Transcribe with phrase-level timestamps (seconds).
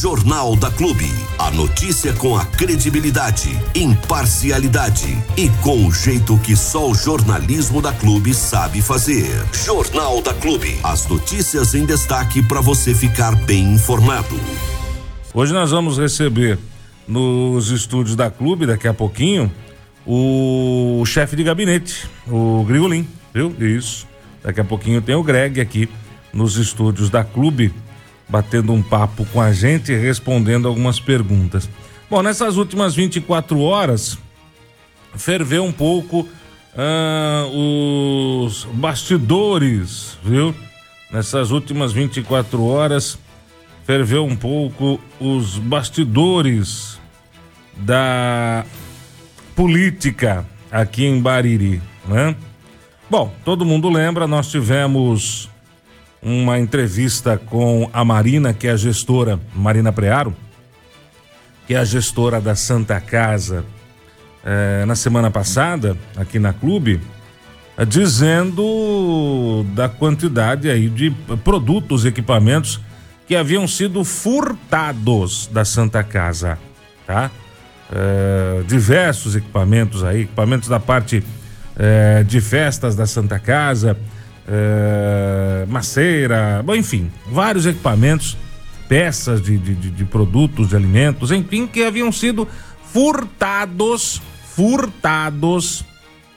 [0.00, 1.10] Jornal da Clube.
[1.38, 7.92] A notícia com a credibilidade, imparcialidade e com o jeito que só o jornalismo da
[7.92, 9.28] Clube sabe fazer.
[9.52, 10.78] Jornal da Clube.
[10.82, 14.40] As notícias em destaque para você ficar bem informado.
[15.34, 16.58] Hoje nós vamos receber
[17.06, 19.52] nos estúdios da Clube, daqui a pouquinho,
[20.06, 23.54] o chefe de gabinete, o Grigolin, viu?
[23.60, 24.08] Isso.
[24.42, 25.90] Daqui a pouquinho tem o Greg aqui
[26.32, 27.70] nos estúdios da Clube,
[28.30, 31.68] batendo um papo com a gente e respondendo algumas perguntas.
[32.08, 34.16] Bom, nessas últimas 24 horas,
[35.14, 36.28] ferveu um pouco
[36.76, 40.54] ah, os bastidores, viu?
[41.10, 43.18] Nessas últimas 24 horas,
[43.84, 47.00] ferveu um pouco os bastidores
[47.76, 48.64] da
[49.56, 52.36] política aqui em Bariri, né?
[53.10, 55.49] Bom, todo mundo lembra, nós tivemos
[56.22, 60.34] uma entrevista com a Marina, que é a gestora, Marina Prearo,
[61.66, 63.64] que é a gestora da Santa Casa,
[64.44, 67.00] eh, na semana passada, aqui na clube,
[67.76, 71.10] eh, dizendo da quantidade aí de
[71.44, 72.80] produtos, equipamentos
[73.26, 76.58] que haviam sido furtados da Santa Casa,
[77.06, 77.30] tá?
[77.92, 81.24] Eh, diversos equipamentos aí, equipamentos da parte
[82.26, 83.96] de festas da Santa Casa,
[84.48, 88.36] é, maceira, bom, enfim, vários equipamentos,
[88.88, 92.48] peças de, de, de, produtos, de alimentos, enfim, que haviam sido
[92.92, 94.20] furtados,
[94.54, 95.84] furtados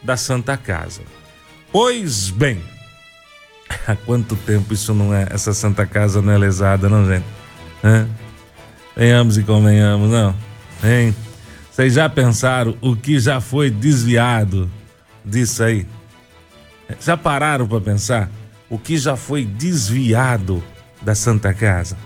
[0.02, 1.02] da Santa Casa.
[1.72, 2.62] Pois bem,
[3.88, 7.26] há quanto tempo isso não é, essa Santa Casa não é lesada, não, gente?
[7.84, 8.08] Hã?
[8.96, 10.36] Venhamos e convenhamos, não?
[10.84, 11.16] Hein?
[11.72, 14.70] Vocês já pensaram o que já foi desviado
[15.26, 15.88] disso aí?
[17.00, 18.30] Já pararam para pensar
[18.70, 20.64] o que já foi desviado
[21.02, 21.98] da Santa Casa?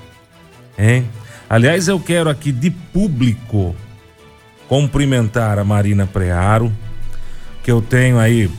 [0.78, 1.10] Hein?
[1.50, 3.76] Aliás, eu quero aqui de público
[4.68, 6.72] cumprimentar a Marina Prearo,
[7.64, 8.52] que eu tenho aí.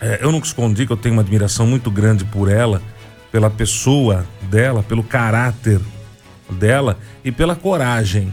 [0.00, 2.82] É, eu nunca escondi que eu tenho uma admiração muito grande por ela,
[3.32, 5.80] pela pessoa dela, pelo caráter
[6.50, 8.32] dela e pela coragem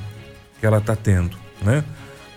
[0.60, 1.84] que ela está tendo, né?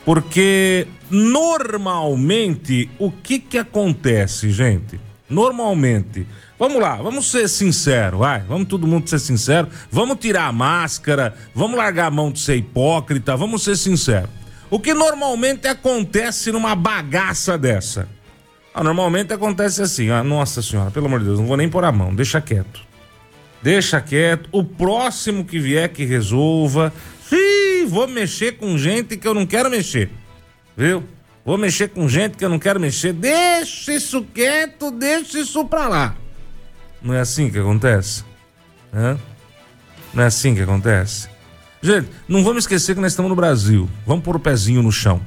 [0.07, 5.01] Porque normalmente o que que acontece, gente?
[5.29, 6.25] Normalmente,
[6.57, 11.35] vamos lá, vamos ser sinceros, vai, vamos todo mundo ser sincero, vamos tirar a máscara,
[11.53, 14.31] vamos largar a mão de ser hipócrita, vamos ser sinceros.
[14.71, 18.09] O que normalmente acontece numa bagaça dessa?
[18.73, 21.85] Ah, normalmente acontece assim, ah, nossa senhora, pelo amor de Deus, não vou nem pôr
[21.85, 22.81] a mão, deixa quieto.
[23.61, 26.93] Deixa quieto, o próximo que vier que resolva,
[27.33, 27.56] Ih,
[27.87, 30.11] vou mexer com gente que eu não quero mexer.
[30.77, 31.03] Viu?
[31.45, 33.13] Vou mexer com gente que eu não quero mexer.
[33.13, 36.17] Deixa isso quieto, deixa isso pra lá.
[37.01, 38.25] Não é assim que acontece?
[38.93, 39.19] Hã?
[40.13, 41.29] Não é assim que acontece?
[41.81, 43.89] Gente, não vamos esquecer que nós estamos no Brasil.
[44.05, 45.21] Vamos pôr o pezinho no chão.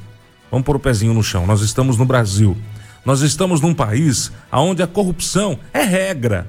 [0.51, 1.45] Vamos pôr o pezinho no chão.
[1.45, 2.57] Nós estamos no Brasil.
[3.05, 6.47] Nós estamos num país onde a corrupção é regra.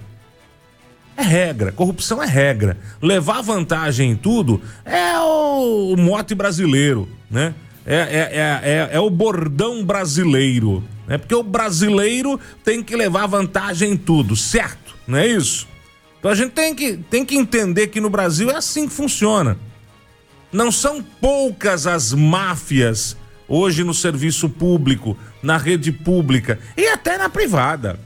[1.16, 2.76] É regra, corrupção é regra.
[3.02, 7.54] Levar vantagem em tudo é o, o mote brasileiro, né?
[7.86, 11.18] É, é, é, é, é o bordão brasileiro, né?
[11.18, 14.96] Porque o brasileiro tem que levar vantagem em tudo, certo?
[15.06, 15.66] Não é isso?
[16.18, 19.56] Então a gente tem que, tem que entender que no Brasil é assim que funciona.
[20.52, 23.16] Não são poucas as máfias
[23.48, 27.98] hoje no serviço público, na rede pública e até na privada.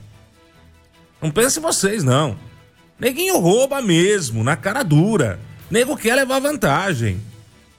[1.20, 2.36] Não pense vocês, não.
[2.98, 5.38] Neguinho rouba mesmo, na cara dura.
[5.70, 7.20] Nego quer levar vantagem.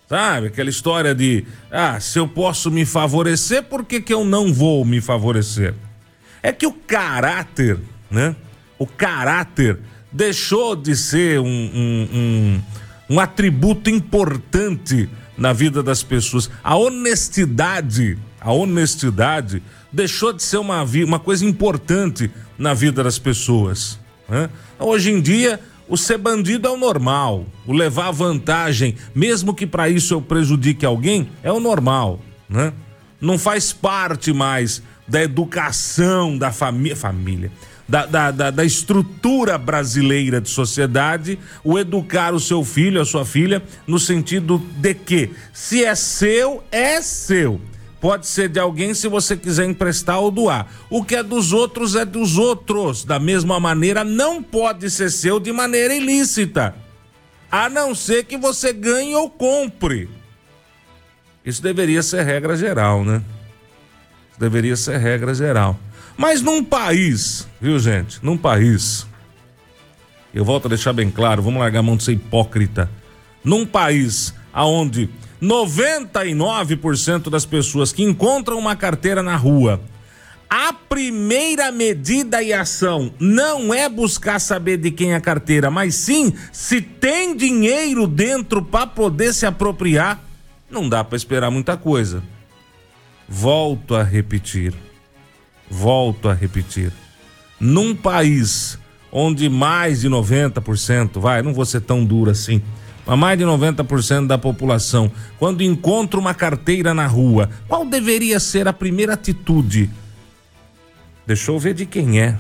[0.08, 0.48] Sabe?
[0.48, 4.86] Aquela história de, ah, se eu posso me favorecer, por que, que eu não vou
[4.86, 5.74] me favorecer?
[6.44, 7.80] É que o caráter,
[8.12, 8.36] né?
[8.78, 9.80] O caráter
[10.12, 12.62] deixou de ser um, um, um,
[13.16, 16.50] um atributo importante na vida das pessoas.
[16.64, 24.00] A honestidade, a honestidade deixou de ser uma, uma coisa importante na vida das pessoas.
[24.28, 24.50] Né?
[24.80, 29.88] Hoje em dia, o ser bandido é o normal, o levar vantagem, mesmo que para
[29.88, 32.20] isso eu prejudique alguém, é o normal,
[32.50, 32.74] né?
[33.22, 37.52] Não faz parte mais da educação da família, família
[37.88, 43.24] da, da, da, da, estrutura brasileira de sociedade, o educar o seu filho, a sua
[43.24, 47.62] filha, no sentido de que, se é seu, é seu
[48.06, 50.68] pode ser de alguém se você quiser emprestar ou doar.
[50.92, 53.04] O que é dos outros é dos outros.
[53.04, 56.76] Da mesma maneira, não pode ser seu de maneira ilícita,
[57.50, 60.08] a não ser que você ganhe ou compre.
[61.44, 63.24] Isso deveria ser regra geral, né?
[64.30, 65.76] Isso deveria ser regra geral.
[66.16, 68.24] Mas num país, viu gente?
[68.24, 69.08] Num país,
[70.32, 72.88] eu volto a deixar bem claro, vamos largar a mão de ser hipócrita.
[73.44, 75.10] num país aonde
[75.46, 79.80] 99% das pessoas que encontram uma carteira na rua,
[80.50, 85.96] a primeira medida e ação não é buscar saber de quem é a carteira, mas
[85.96, 90.24] sim se tem dinheiro dentro para poder se apropriar.
[90.70, 92.24] Não dá para esperar muita coisa.
[93.28, 94.74] Volto a repetir.
[95.70, 96.92] Volto a repetir.
[97.60, 98.78] Num país
[99.12, 102.62] onde mais de 90%, vai, não vou ser tão duro assim,
[103.06, 108.68] mas mais de 90% da população, quando encontra uma carteira na rua, qual deveria ser
[108.68, 109.90] a primeira atitude?
[111.26, 112.38] Deixa eu ver de quem é.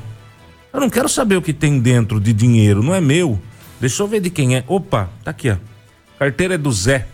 [0.73, 3.39] Eu não quero saber o que tem dentro de dinheiro, não é meu.
[3.79, 4.63] Deixa eu ver de quem é.
[4.67, 5.57] Opa, tá aqui, ó.
[6.19, 7.07] Carteira é do Zé.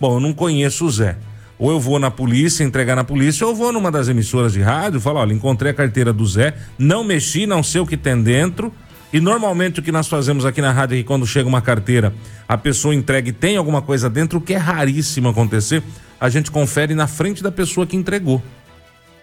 [0.00, 1.16] Bom, eu não conheço o Zé.
[1.58, 4.60] Ou eu vou na polícia, entregar na polícia, ou eu vou numa das emissoras de
[4.60, 8.22] rádio, falo, olha, encontrei a carteira do Zé, não mexi, não sei o que tem
[8.22, 8.72] dentro.
[9.12, 12.12] E normalmente o que nós fazemos aqui na rádio é que quando chega uma carteira,
[12.48, 15.82] a pessoa entrega e tem alguma coisa dentro, o que é raríssimo acontecer,
[16.20, 18.42] a gente confere na frente da pessoa que entregou.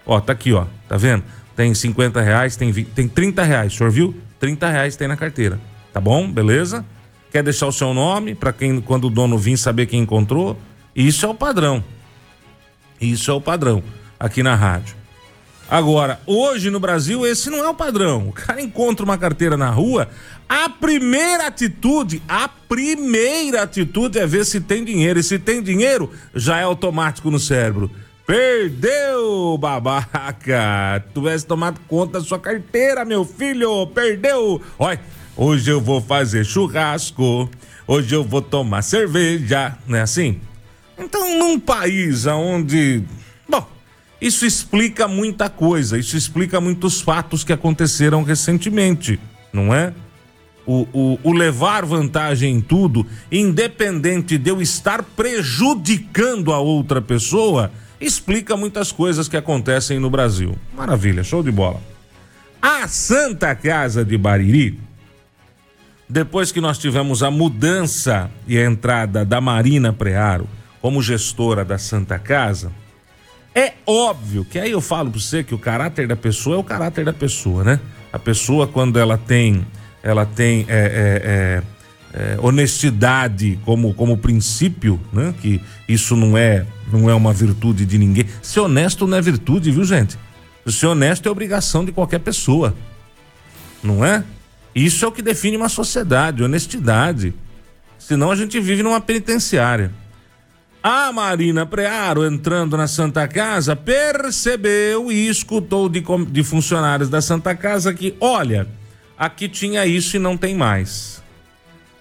[0.05, 1.23] Ó, tá aqui, ó, tá vendo?
[1.55, 4.15] Tem 50 reais, tem, 20, tem 30 reais, o senhor viu?
[4.39, 5.59] 30 reais tem na carteira.
[5.91, 6.29] Tá bom?
[6.31, 6.85] Beleza?
[7.31, 10.59] Quer deixar o seu nome para quem, quando o dono vir, saber quem encontrou?
[10.95, 11.83] Isso é o padrão.
[12.99, 13.83] Isso é o padrão
[14.19, 14.95] aqui na rádio.
[15.69, 18.29] Agora, hoje no Brasil, esse não é o padrão.
[18.29, 20.09] O cara encontra uma carteira na rua,
[20.47, 25.19] a primeira atitude, a primeira atitude é ver se tem dinheiro.
[25.19, 27.89] E se tem dinheiro, já é automático no cérebro.
[28.25, 31.03] Perdeu, babaca!
[31.13, 33.87] Tu tivesse tomado conta da sua carteira, meu filho!
[33.87, 34.61] Perdeu!
[34.79, 35.01] Olha,
[35.35, 37.49] hoje eu vou fazer churrasco,
[37.85, 40.39] hoje eu vou tomar cerveja, não é assim?
[40.97, 43.03] Então, num país onde.
[44.23, 49.19] Isso explica muita coisa, isso explica muitos fatos que aconteceram recentemente,
[49.51, 49.93] não é?
[50.65, 57.69] O, o, o, levar vantagem em tudo, independente de eu estar prejudicando a outra pessoa,
[57.99, 60.57] explica muitas coisas que acontecem no Brasil.
[60.73, 61.81] Maravilha, show de bola.
[62.61, 64.79] A Santa Casa de Bariri,
[66.07, 70.47] depois que nós tivemos a mudança e a entrada da Marina Prearo
[70.79, 72.71] como gestora da Santa Casa,
[73.55, 76.63] é óbvio que aí eu falo para você que o caráter da pessoa é o
[76.63, 77.79] caráter da pessoa, né?
[78.11, 79.65] A pessoa quando ela tem,
[80.01, 81.61] ela tem é,
[82.13, 85.33] é, é, honestidade como, como princípio, né?
[85.39, 88.25] Que isso não é não é uma virtude de ninguém.
[88.41, 90.17] Ser honesto não é virtude, viu, gente?
[90.67, 92.75] Ser honesto é obrigação de qualquer pessoa.
[93.83, 94.23] Não é?
[94.73, 97.33] Isso é o que define uma sociedade, honestidade.
[97.99, 99.91] Senão a gente vive numa penitenciária.
[100.83, 107.55] A Marina Prearo, entrando na Santa Casa, percebeu e escutou de, de funcionários da Santa
[107.55, 108.67] Casa que, olha,
[109.17, 111.23] aqui tinha isso e não tem mais.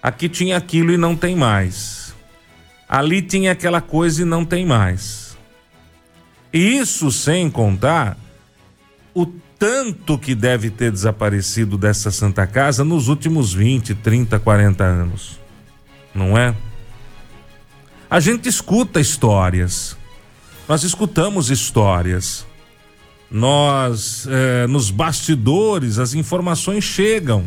[0.02, 2.02] Aqui tinha aquilo e não tem mais
[2.93, 5.34] Ali tinha aquela coisa e não tem mais.
[6.52, 8.19] E isso sem contar
[9.14, 9.25] o
[9.58, 15.40] tanto que deve ter desaparecido dessa Santa Casa nos últimos 20, 30, 40 anos.
[16.14, 16.55] Não é?
[18.12, 19.96] A gente escuta histórias.
[20.68, 22.44] Nós escutamos histórias.
[23.30, 27.42] Nós, eh, nos bastidores, as informações chegam.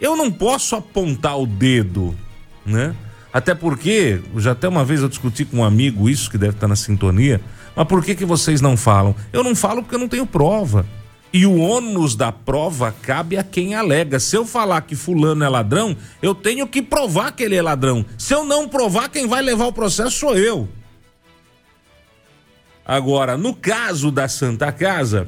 [0.00, 2.16] Eu não posso apontar o dedo,
[2.64, 2.94] né?
[3.32, 6.68] Até porque, já até uma vez eu discuti com um amigo isso, que deve estar
[6.68, 7.40] na sintonia,
[7.74, 9.12] mas por que, que vocês não falam?
[9.32, 10.86] Eu não falo porque eu não tenho prova.
[11.34, 14.20] E o ônus da prova cabe a quem alega.
[14.20, 18.06] Se eu falar que fulano é ladrão, eu tenho que provar que ele é ladrão.
[18.16, 20.68] Se eu não provar, quem vai levar o processo sou eu.
[22.86, 25.26] Agora, no caso da Santa Casa,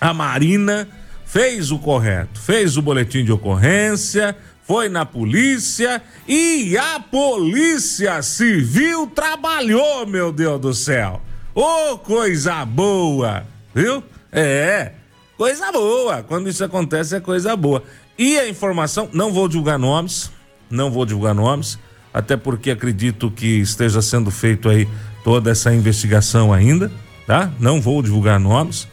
[0.00, 0.88] a Marina
[1.26, 9.08] fez o correto, fez o boletim de ocorrência, foi na polícia e a Polícia Civil
[9.08, 11.20] trabalhou, meu Deus do céu.
[11.54, 14.02] Ô, oh, coisa boa, viu?
[14.32, 14.92] É,
[15.36, 16.22] coisa boa.
[16.22, 17.82] Quando isso acontece é coisa boa.
[18.18, 20.30] E a informação, não vou divulgar nomes,
[20.70, 21.78] não vou divulgar nomes,
[22.12, 24.88] até porque acredito que esteja sendo feito aí
[25.24, 26.90] toda essa investigação ainda,
[27.26, 27.50] tá?
[27.58, 28.86] Não vou divulgar nomes,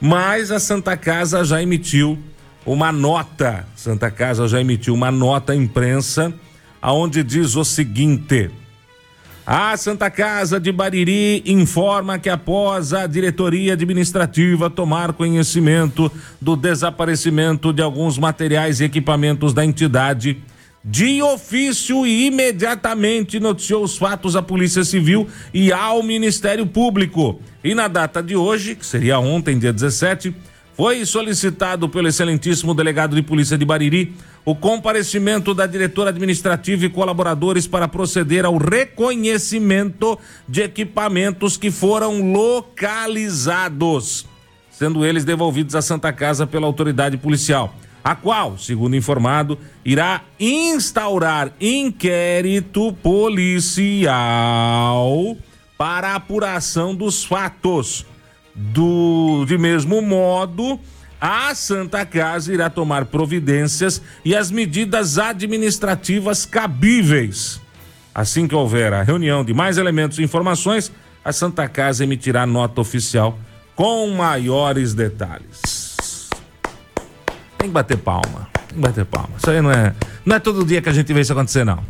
[0.00, 2.18] mas a Santa Casa já emitiu
[2.64, 3.66] uma nota.
[3.74, 6.34] Santa Casa já emitiu uma nota à imprensa
[6.82, 8.50] aonde diz o seguinte:
[9.46, 16.10] a Santa Casa de Bariri informa que após a diretoria administrativa tomar conhecimento
[16.40, 20.42] do desaparecimento de alguns materiais e equipamentos da entidade,
[20.84, 27.40] de ofício e imediatamente noticiou os fatos à Polícia Civil e ao Ministério Público.
[27.62, 30.34] E na data de hoje, que seria ontem, dia 17,
[30.76, 34.14] foi solicitado pelo excelentíssimo delegado de polícia de Bariri
[34.44, 42.30] o comparecimento da diretora administrativa e colaboradores para proceder ao reconhecimento de equipamentos que foram
[42.30, 44.26] localizados,
[44.70, 51.52] sendo eles devolvidos à Santa Casa pela autoridade policial, a qual, segundo informado, irá instaurar
[51.58, 54.06] inquérito policial
[55.76, 58.06] para apuração dos fatos
[58.56, 60.80] do, de mesmo modo,
[61.20, 67.60] a Santa Casa irá tomar providências e as medidas administrativas cabíveis.
[68.14, 70.90] Assim que houver a reunião de mais elementos e informações,
[71.22, 73.38] a Santa Casa emitirá nota oficial
[73.74, 76.30] com maiores detalhes.
[77.58, 78.48] Tem que bater palma.
[78.68, 79.36] Tem que bater palma.
[79.36, 79.94] Isso aí não é,
[80.24, 81.84] não é todo dia que a gente vê isso acontecer, não.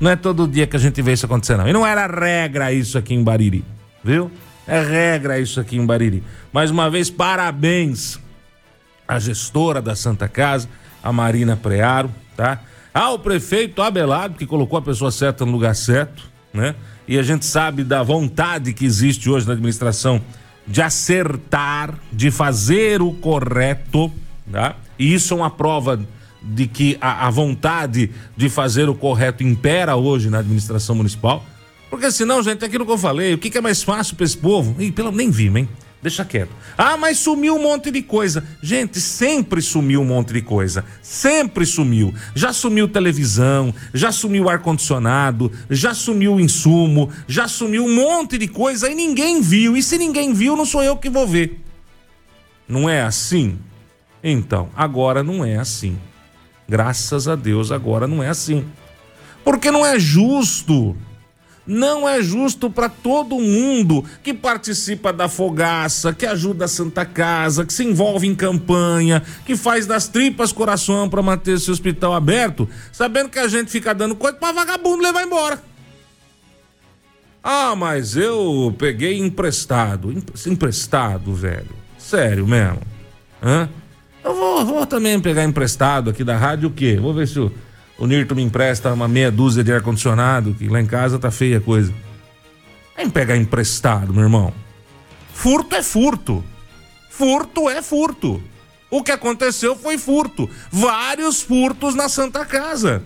[0.00, 1.68] Não é todo dia que a gente vê isso acontecer, não.
[1.68, 3.64] E não era regra isso aqui em Bariri,
[4.02, 4.30] viu?
[4.66, 6.22] É regra isso aqui em Bariri.
[6.52, 8.18] Mais uma vez, parabéns
[9.06, 10.68] à gestora da Santa Casa,
[11.02, 12.60] a Marina Prearo, tá?
[12.92, 16.74] Ao prefeito Abelardo, que colocou a pessoa certa no lugar certo, né?
[17.06, 20.20] E a gente sabe da vontade que existe hoje na administração
[20.66, 24.12] de acertar, de fazer o correto,
[24.50, 24.76] tá?
[24.98, 26.00] E isso é uma prova
[26.42, 31.44] de que a, a vontade de fazer o correto impera hoje na administração municipal.
[31.90, 34.24] Porque senão, gente, é aquilo que eu falei, o que, que é mais fácil para
[34.24, 34.80] esse povo?
[34.80, 35.68] Ih, pelo, nem vi, hein?
[36.02, 36.50] Deixa quieto.
[36.78, 38.42] Ah, mas sumiu um monte de coisa.
[38.62, 40.82] Gente, sempre sumiu um monte de coisa.
[41.02, 42.14] Sempre sumiu.
[42.34, 48.88] Já sumiu televisão, já sumiu ar-condicionado, já sumiu insumo, já sumiu um monte de coisa
[48.88, 49.76] e ninguém viu.
[49.76, 51.60] E se ninguém viu, não sou eu que vou ver.
[52.66, 53.58] Não é assim?
[54.24, 55.98] Então, agora não é assim.
[56.66, 58.64] Graças a Deus, agora não é assim.
[59.44, 60.96] Porque não é justo
[61.66, 67.64] não é justo para todo mundo que participa da fogaça, que ajuda a Santa Casa,
[67.64, 72.68] que se envolve em campanha, que faz das tripas coração para manter esse hospital aberto,
[72.92, 75.62] sabendo que a gente fica dando coisa para vagabundo levar embora.
[77.42, 80.12] Ah, mas eu peguei emprestado.
[80.46, 81.74] Emprestado, velho.
[81.96, 82.82] Sério mesmo.
[83.42, 83.68] Hã?
[84.22, 86.98] Eu vou, vou também pegar emprestado aqui da rádio o quê?
[87.00, 87.50] Vou ver se o
[88.00, 91.58] o Nirto me empresta uma meia dúzia de ar-condicionado, que lá em casa tá feia
[91.58, 91.92] a coisa.
[92.96, 94.54] É em pegar emprestado, meu irmão.
[95.34, 96.42] Furto é furto.
[97.10, 98.42] Furto é furto.
[98.90, 100.48] O que aconteceu foi furto.
[100.72, 103.02] Vários furtos na Santa Casa.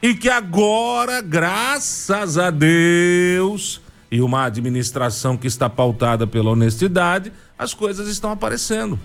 [0.00, 3.80] E que agora, graças a Deus,
[4.12, 8.98] e uma administração que está pautada pela honestidade, as coisas estão aparecendo.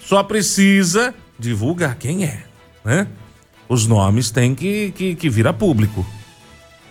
[0.00, 2.44] Só precisa divulgar quem é,
[2.84, 3.06] né?
[3.68, 6.06] Os nomes têm que, que, que vir a público.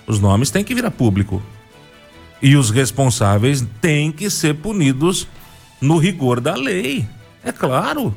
[0.07, 1.41] Os nomes têm que vir a público.
[2.41, 5.27] E os responsáveis têm que ser punidos
[5.79, 7.07] no rigor da lei.
[7.43, 8.15] É claro.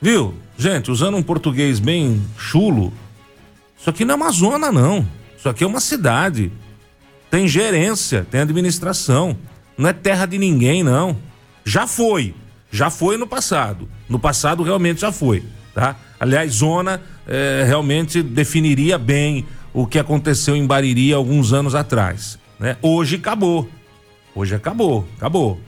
[0.00, 0.34] Viu?
[0.56, 2.92] Gente, usando um português bem chulo,
[3.78, 5.06] isso aqui não é uma zona, não.
[5.36, 6.50] Isso aqui é uma cidade.
[7.30, 9.36] Tem gerência, tem administração.
[9.76, 11.16] Não é terra de ninguém, não.
[11.64, 12.34] Já foi.
[12.70, 13.88] Já foi no passado.
[14.08, 15.96] No passado realmente já foi, tá?
[16.18, 22.76] Aliás, zona é, realmente definiria bem o que aconteceu em Bariri alguns anos atrás, né?
[22.82, 23.68] Hoje acabou.
[24.34, 25.60] Hoje acabou, acabou.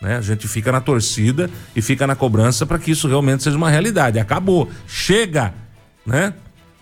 [0.00, 0.16] Né?
[0.16, 3.70] A gente fica na torcida e fica na cobrança para que isso realmente seja uma
[3.70, 4.18] realidade.
[4.18, 4.68] Acabou.
[4.86, 5.52] Chega,
[6.06, 6.34] né?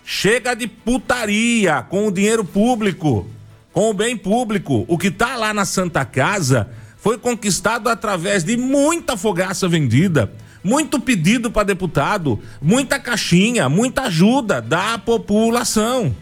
[0.05, 3.27] Chega de putaria com o dinheiro público,
[3.73, 4.85] com o bem público.
[4.87, 10.31] O que tá lá na Santa Casa foi conquistado através de muita fogaça vendida,
[10.67, 16.13] muito pedido para deputado, muita caixinha, muita ajuda da população.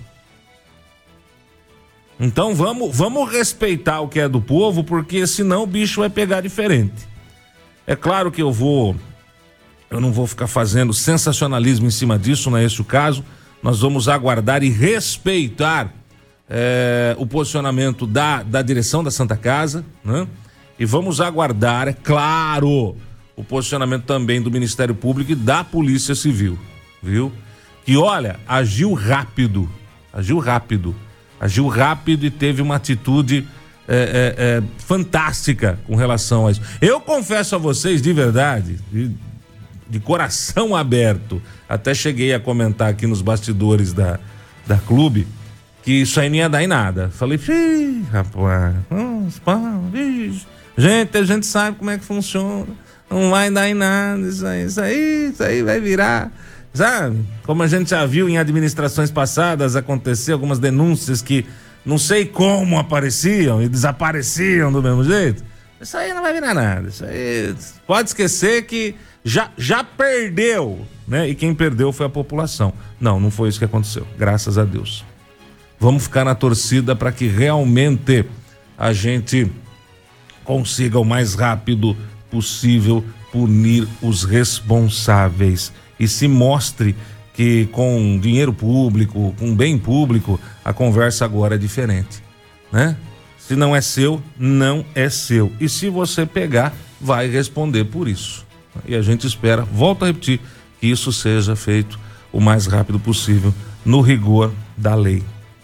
[2.20, 6.42] Então vamos, vamos respeitar o que é do povo, porque senão o bicho vai pegar
[6.42, 7.08] diferente.
[7.88, 8.96] É claro que eu vou,
[9.90, 13.26] eu não vou ficar fazendo sensacionalismo em cima disso, não é esse o caso.
[13.64, 15.92] Nós vamos aguardar e respeitar
[16.48, 20.28] é, o posicionamento da, da direção da Santa Casa, né?
[20.78, 22.96] E vamos aguardar, é claro,
[23.36, 26.58] o posicionamento também do Ministério Público e da Polícia Civil,
[27.02, 27.32] viu?
[27.86, 29.70] Que olha, agiu rápido,
[30.12, 30.96] agiu rápido,
[31.40, 33.48] agiu rápido e teve uma atitude
[33.88, 36.62] é, é, é, fantástica com relação a isso.
[36.82, 39.12] Eu confesso a vocês, de verdade, de,
[39.88, 44.20] de coração aberto, até cheguei a comentar aqui nos bastidores da,
[44.66, 45.28] da clube
[45.86, 47.12] que isso aí não ia dar em nada.
[47.12, 47.40] Falei,
[48.12, 49.40] rapaz, uns,
[50.76, 52.66] Gente, a gente sabe como é que funciona.
[53.10, 54.22] Não vai dar em nada.
[54.28, 56.32] Isso aí, isso aí, isso aí vai virar.
[56.74, 57.26] Sabe?
[57.44, 61.46] Como a gente já viu em administrações passadas acontecer algumas denúncias que
[61.86, 65.44] não sei como apareciam e desapareciam do mesmo jeito.
[65.80, 66.90] Isso aí não vai virar nada.
[66.90, 71.30] Isso aí pode esquecer que já, já perdeu, né?
[71.30, 72.74] E quem perdeu foi a população.
[73.00, 74.06] Não, não foi isso que aconteceu.
[74.18, 75.06] Graças a Deus.
[75.80, 78.26] Vamos ficar na torcida para que realmente
[78.78, 79.52] a gente
[80.44, 82.15] consiga o mais rápido possível
[83.32, 86.96] punir os responsáveis e se mostre
[87.34, 92.24] que com dinheiro público, com bem público, a conversa agora é diferente,
[92.72, 92.96] né?
[93.38, 95.52] Se não é seu, não é seu.
[95.60, 98.46] E se você pegar, vai responder por isso.
[98.88, 100.40] E a gente espera, volto a repetir,
[100.80, 102.00] que isso seja feito
[102.32, 103.54] o mais rápido possível,
[103.86, 105.24] no rigor da lei.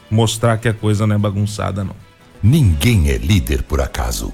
[0.09, 1.95] Mostrar que a coisa não é bagunçada, não.
[2.43, 4.33] Ninguém é líder por acaso.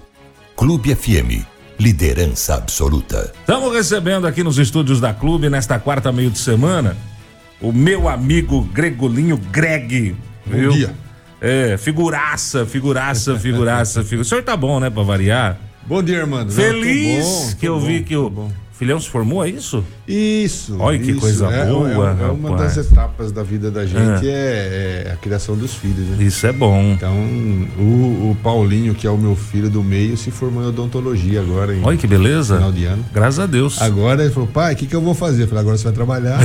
[0.55, 1.45] Clube FM,
[1.79, 3.31] liderança absoluta.
[3.39, 6.97] Estamos recebendo aqui nos estúdios da Clube, nesta quarta meio de semana,
[7.61, 10.15] o meu amigo Gregolinho Greg.
[10.45, 10.71] Bom viu?
[10.71, 10.93] dia.
[11.39, 14.21] É, figuraça, figuraça, figuraça, figuraça.
[14.21, 15.57] O senhor tá bom, né, pra variar?
[15.85, 16.49] Bom dia, irmão.
[16.49, 18.51] Feliz bom, que eu bom, vi que o, bom.
[18.77, 19.83] Filhão se formou, é isso?
[20.07, 20.77] Isso.
[20.79, 21.19] Olha que isso.
[21.19, 22.15] coisa é, boa.
[22.19, 26.05] É, é uma das etapas da vida da gente, é, é a criação dos filhos.
[26.09, 26.23] Né?
[26.23, 26.91] Isso é bom.
[26.91, 27.15] Então,
[27.79, 31.73] o, o, Paulinho, que é o meu filho do meio, se formou em odontologia agora.
[31.73, 32.57] Em, Olha que beleza.
[32.57, 33.03] Final de ano.
[33.11, 33.81] Graças a Deus.
[33.81, 35.43] Agora ele falou, pai, o que, que eu vou fazer?
[35.43, 36.39] Eu falei, agora você vai trabalhar.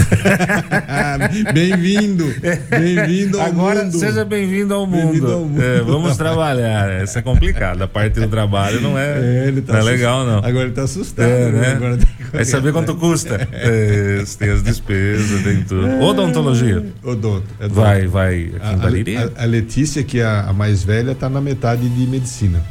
[1.52, 2.24] bem-vindo.
[2.70, 3.98] Bem-vindo ao agora, mundo.
[3.98, 5.20] Seja bem-vindo ao mundo.
[5.20, 5.62] Bem ao mundo.
[5.62, 7.04] É, vamos trabalhar.
[7.04, 7.82] Isso é complicado.
[7.82, 10.38] A parte do trabalho não é, é tá não é legal, não.
[10.38, 11.28] Agora ele tá assustado.
[11.28, 11.72] É, né?
[11.72, 12.21] Agora tá...
[12.32, 13.48] Vai saber quanto custa.
[13.52, 15.86] É, tem as despesas, tem tudo.
[15.86, 16.00] É.
[16.02, 16.84] Odontologia.
[17.02, 17.46] Odonto.
[17.60, 19.16] É vai, vai aqui a, em Bariri.
[19.16, 22.62] A, a, Letícia, que é a mais velha, tá na metade de medicina.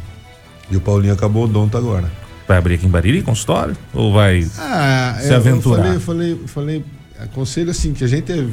[0.69, 2.11] E o Paulinho acabou odonto agora.
[2.47, 3.75] Vai abrir aqui em Bariri, consultório?
[3.93, 5.93] Ou vai ah, se aventurar?
[5.93, 6.85] Eu falei, falei, falei,
[7.19, 8.45] aconselho assim, que a gente é,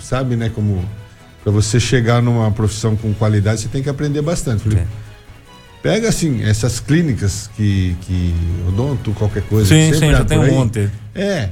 [0.00, 0.82] sabe, né, como
[1.42, 4.62] para você chegar numa profissão com qualidade, você tem que aprender bastante.
[4.62, 4.86] Falei, é.
[5.82, 8.34] Pega assim, essas clínicas que, que
[8.68, 9.68] odonto, qualquer coisa.
[9.68, 10.88] Sim, sim, já tem um monte.
[11.14, 11.50] É.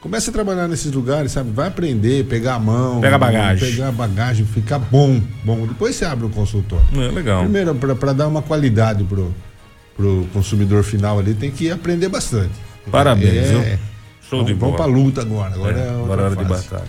[0.00, 1.50] Começa a trabalhar nesses lugares, sabe?
[1.52, 3.00] Vai aprender, pegar a mão.
[3.00, 3.70] Pega a bagagem.
[3.70, 5.64] Pegar a bagagem, ficar bom, bom.
[5.66, 6.84] Depois você abre um consultório.
[6.92, 7.42] É legal.
[7.42, 9.32] Primeiro, para dar uma qualidade pro,
[9.96, 12.52] pro consumidor final ali, tem que aprender bastante.
[12.90, 13.78] Parabéns, é, viu?
[14.28, 14.76] Show de bola.
[14.76, 15.54] Vamos pra luta agora.
[15.54, 16.84] Agora é, é agora é hora de batalha.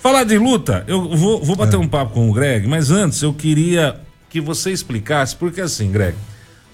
[0.00, 1.78] Falar de luta, eu vou, vou bater é.
[1.78, 3.98] um papo com o Greg, mas antes eu queria
[4.28, 6.16] que você explicasse, porque assim, Greg,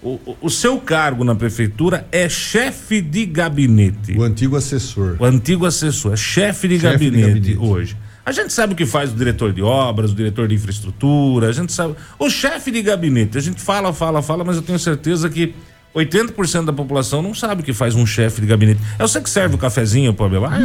[0.02, 4.12] o, o, seu cargo na prefeitura é chefe de gabinete.
[4.18, 5.16] O antigo assessor.
[5.18, 7.96] O antigo assessor, é chefe de, chefe gabinete, de gabinete hoje.
[8.26, 11.52] A gente sabe o que faz o diretor de obras, o diretor de infraestrutura, a
[11.52, 11.94] gente sabe.
[12.18, 15.54] O chefe de gabinete, a gente fala, fala, fala, mas eu tenho certeza que
[15.94, 18.80] 80% da população não sabe o que faz um chefe de gabinete.
[18.98, 20.58] É você que serve o cafezinho pro Abelar?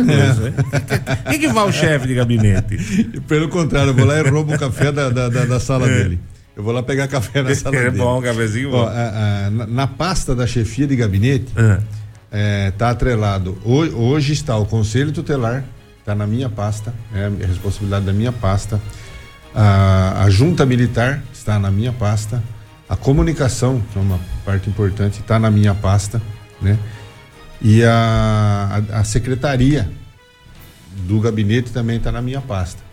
[1.25, 2.77] O que, que vai o chefe de gabinete?
[3.27, 6.03] Pelo contrário, eu vou lá e roubo o café da, da, da, da sala é.
[6.03, 6.19] dele.
[6.59, 7.95] Eu vou lá pegar café na sala é dele.
[7.95, 8.79] É bom, um cafezinho bom.
[8.79, 11.81] Ó, a, a, na, na, pasta da chefia de gabinete, está
[12.29, 13.57] é, tá atrelado.
[13.63, 15.63] Hoje, hoje, está o conselho tutelar,
[15.99, 18.77] está na minha pasta, é a responsabilidade da minha pasta.
[19.55, 22.43] A, a junta militar está na minha pasta.
[22.89, 26.21] A comunicação, que é uma parte importante, está na minha pasta,
[26.61, 26.77] né?
[27.61, 29.89] E a, a, a secretaria
[31.07, 32.88] do gabinete também está na minha pasta.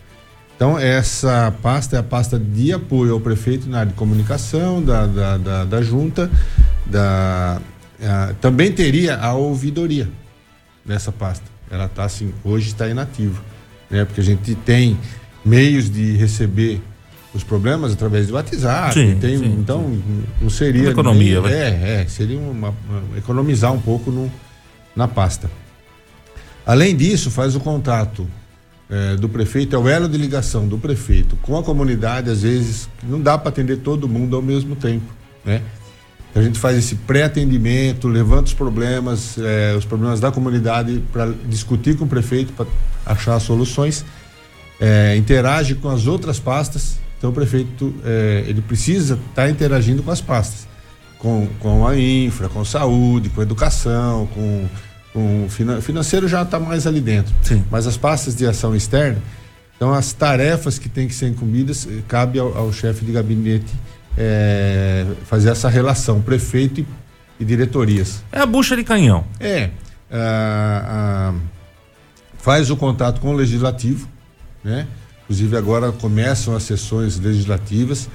[0.57, 5.05] Então, essa pasta é a pasta de apoio ao prefeito na área de comunicação, da,
[5.05, 6.31] da, da, da junta,
[6.83, 7.61] da,
[8.01, 10.09] a, também teria a ouvidoria
[10.83, 11.45] nessa pasta.
[11.69, 13.39] Ela está assim, hoje está inativa,
[13.87, 14.03] né?
[14.03, 14.97] Porque a gente tem
[15.45, 16.81] meios de receber
[17.35, 18.95] os problemas através do WhatsApp.
[18.95, 20.23] Sim, tem, sim, então, sim.
[20.41, 20.83] não seria.
[20.83, 24.31] Uma economia, nem, É, é, seria uma, uma, economizar um pouco no,
[24.95, 25.51] na pasta.
[26.65, 28.27] Além disso, faz o contato
[28.89, 32.89] é, do prefeito, é o elo de ligação do prefeito com a comunidade, às vezes
[33.03, 35.61] não dá para atender todo mundo ao mesmo tempo, né?
[36.35, 41.97] A gente faz esse pré-atendimento, levanta os problemas, é, os problemas da comunidade para discutir
[41.97, 42.67] com o prefeito, para
[43.05, 44.05] achar soluções,
[44.79, 46.99] é, interage com as outras pastas.
[47.17, 47.95] Então o prefeito
[48.45, 50.67] ele precisa estar tá interagindo com as pastas,
[51.17, 54.67] com, com a infra, com saúde, com educação, com
[55.13, 55.47] o
[55.81, 57.33] financeiro já está mais ali dentro.
[57.41, 57.63] Sim.
[57.71, 59.21] Mas as pastas de ação externa,
[59.75, 63.73] então as tarefas que têm que ser incumbidas, eh, cabe ao, ao chefe de gabinete
[64.17, 66.85] é, fazer essa relação, prefeito e,
[67.39, 68.23] e, diretorias.
[68.31, 69.23] É a bucha de canhão.
[69.39, 69.69] É.
[70.11, 71.33] A, a,
[72.39, 74.07] faz o contato com o legislativo,
[74.63, 74.87] né?
[75.23, 78.09] Inclusive agora começam as sessões legislativas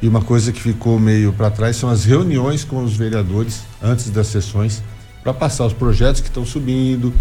[0.00, 4.08] e uma coisa que ficou meio para trás são as reuniões com os vereadores antes
[4.08, 4.82] das sessões
[5.24, 7.12] para passar os projetos que estão subindo,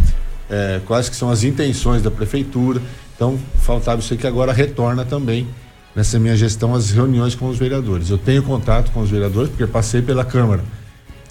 [0.50, 2.82] é, quais que são as intenções da prefeitura.
[3.16, 5.48] Então, faltava isso que agora retorna também
[5.96, 8.10] nessa minha gestão as reuniões com os vereadores.
[8.10, 10.64] Eu tenho contato com os vereadores porque passei pela Câmara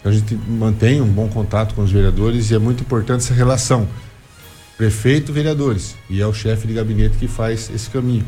[0.00, 3.34] Então a gente mantém um bom contato com os vereadores e é muito importante essa
[3.34, 3.88] relação
[4.76, 8.24] prefeito-vereadores e é o chefe de gabinete que faz esse caminho.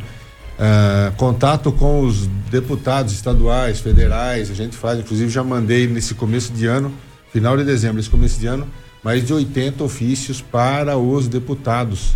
[0.54, 6.52] Uh, contato com os deputados estaduais, federais, a gente faz, inclusive já mandei nesse começo
[6.52, 6.92] de ano,
[7.34, 8.64] final de dezembro, esse começo de ano,
[9.02, 12.14] mais de 80 ofícios para os deputados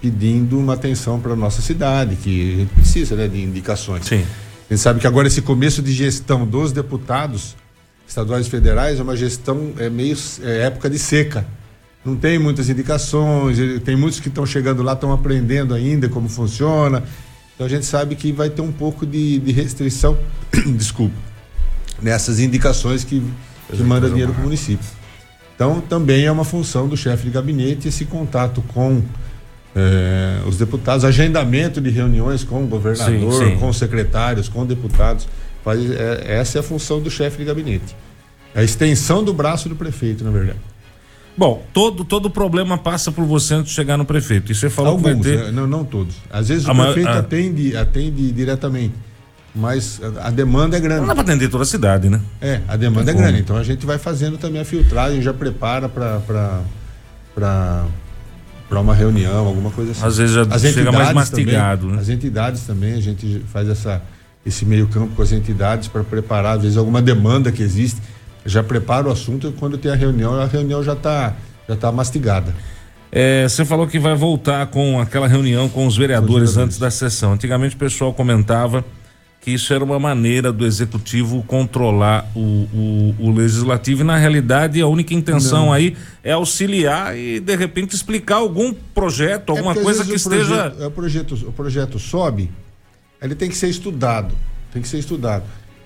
[0.00, 4.06] pedindo uma atenção para nossa cidade, que a gente precisa né, de indicações.
[4.06, 4.24] Sim.
[4.70, 7.56] A gente sabe que agora esse começo de gestão dos deputados
[8.06, 11.44] estaduais e federais é uma gestão é meio é época de seca.
[12.04, 17.02] Não tem muitas indicações, tem muitos que estão chegando lá, estão aprendendo ainda como funciona.
[17.56, 20.16] Então a gente sabe que vai ter um pouco de, de restrição,
[20.76, 21.16] desculpa,
[22.00, 23.20] nessas indicações que,
[23.70, 24.86] que manda dinheiro para o município.
[25.54, 29.02] Então também é uma função do chefe de gabinete esse contato com
[29.74, 33.58] eh, os deputados, agendamento de reuniões com o governador, sim, sim.
[33.58, 35.26] com os secretários, com deputados.
[35.64, 37.96] Faz, é, essa é a função do chefe de gabinete.
[38.54, 40.58] É a extensão do braço do prefeito, na verdade.
[41.36, 44.52] Bom, todo todo problema passa por você antes de chegar no prefeito.
[44.52, 45.44] E você falou Alguns, que vai ter...
[45.46, 45.50] Né?
[45.50, 46.14] não, não todos.
[46.30, 47.18] Às vezes a o prefeito a...
[47.18, 48.94] atende, atende diretamente,
[49.54, 51.00] mas a, demanda é grande.
[51.02, 52.20] Não dá para atender toda a cidade, né?
[52.40, 53.40] É, a demanda é grande.
[53.40, 56.20] Então a gente vai fazendo também a filtragem, já prepara para
[57.34, 60.04] para uma reunião, alguma coisa assim.
[60.04, 61.82] Às vezes já as chega mais mastigado.
[61.82, 62.02] Também, né?
[62.02, 64.02] As entidades também, a gente faz essa
[64.44, 67.98] esse meio campo com as entidades para preparar, às vezes, alguma demanda que existe
[68.44, 71.34] já prepara o assunto e quando tem a reunião, a reunião já está
[71.66, 72.54] já tá mastigada.
[73.10, 76.78] É, você falou que vai voltar com aquela reunião com os vereadores, os vereadores antes
[76.78, 77.32] da sessão.
[77.32, 78.84] Antigamente o pessoal comentava
[79.44, 84.80] que isso era uma maneira do executivo controlar o, o, o legislativo e na realidade
[84.80, 85.72] a única intenção Não.
[85.74, 90.46] aí é auxiliar e de repente explicar algum projeto, é alguma coisa que esteja.
[90.46, 92.50] Projeto, é o, projeto, o projeto sobe,
[93.20, 94.34] ele tem que ser estudado.
[94.72, 95.44] Tem que ser estudado.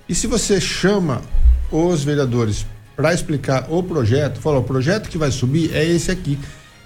[0.08, 1.20] E se você chama
[1.72, 6.38] os vereadores para explicar o projeto, falou, o projeto que vai subir é esse aqui.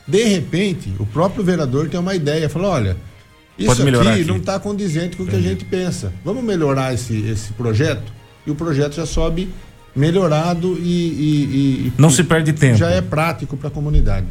[0.08, 2.96] De repente, o próprio vereador tem uma ideia, falou, olha,
[3.64, 6.12] isso aqui, aqui, não está condizente com o que a gente pensa.
[6.24, 8.12] Vamos melhorar esse, esse projeto?
[8.46, 9.48] E o projeto já sobe
[9.94, 10.82] melhorado e.
[10.82, 12.76] e, e não e, se perde tempo.
[12.76, 14.26] Já é prático para a comunidade.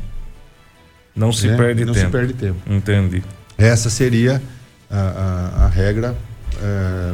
[1.15, 1.57] Não se né?
[1.57, 2.05] perde não tempo.
[2.05, 2.59] Não se perde tempo.
[2.67, 3.23] Entendi.
[3.57, 4.41] Essa seria
[4.89, 6.15] a, a, a regra
[6.61, 7.13] é,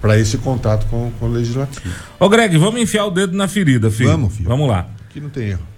[0.00, 1.94] para esse contato com, com o legislativo.
[2.18, 4.10] Ô Greg, vamos enfiar o dedo na ferida, filho.
[4.10, 4.48] Vamos, filho.
[4.48, 4.88] Vamos lá.
[5.08, 5.77] Aqui não tem erro.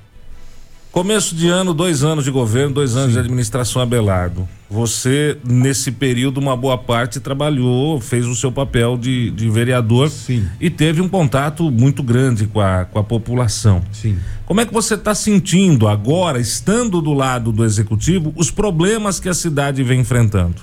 [0.92, 3.12] Começo de ano, dois anos de governo, dois anos Sim.
[3.14, 4.48] de administração Abelardo.
[4.68, 10.48] Você, nesse período, uma boa parte trabalhou, fez o seu papel de, de vereador Sim.
[10.60, 13.82] e teve um contato muito grande com a, com a população.
[13.92, 14.18] Sim.
[14.44, 19.28] Como é que você está sentindo agora, estando do lado do executivo, os problemas que
[19.28, 20.56] a cidade vem enfrentando?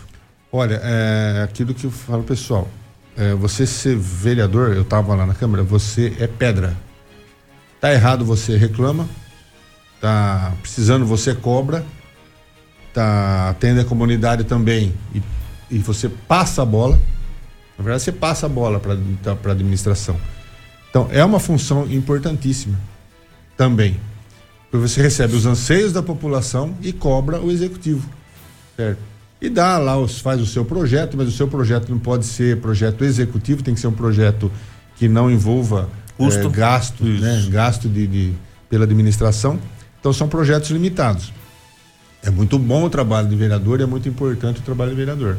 [0.52, 2.68] Olha, é aquilo que eu falo, pessoal
[3.18, 6.78] é, você ser vereador, eu estava lá na Câmara, você é pedra.
[7.82, 9.10] Tá errado, você reclama.
[10.00, 11.86] Tá precisando, você cobra.
[12.94, 15.22] Tá atende a comunidade também e,
[15.70, 17.00] e você passa a bola.
[17.78, 20.20] Na verdade, você passa a bola para a administração.
[20.90, 22.78] Então, é uma função importantíssima
[23.56, 24.00] também.
[24.72, 28.10] Porque você recebe os anseios da população e cobra o executivo.
[28.76, 29.18] Certo?
[29.42, 32.58] e dá lá, os, faz o seu projeto, mas o seu projeto não pode ser
[32.58, 34.52] projeto executivo, tem que ser um projeto
[34.96, 36.48] que não envolva Custo.
[36.48, 37.46] É, gasto, né?
[37.50, 38.34] gasto de, de,
[38.68, 39.60] pela administração.
[40.08, 41.34] Então são projetos limitados.
[42.24, 45.36] É muito bom o trabalho de vereador e é muito importante o trabalho de vereador.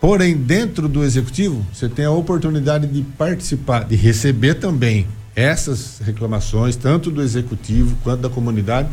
[0.00, 6.76] Porém, dentro do executivo, você tem a oportunidade de participar, de receber também essas reclamações,
[6.76, 8.88] tanto do executivo quanto da comunidade,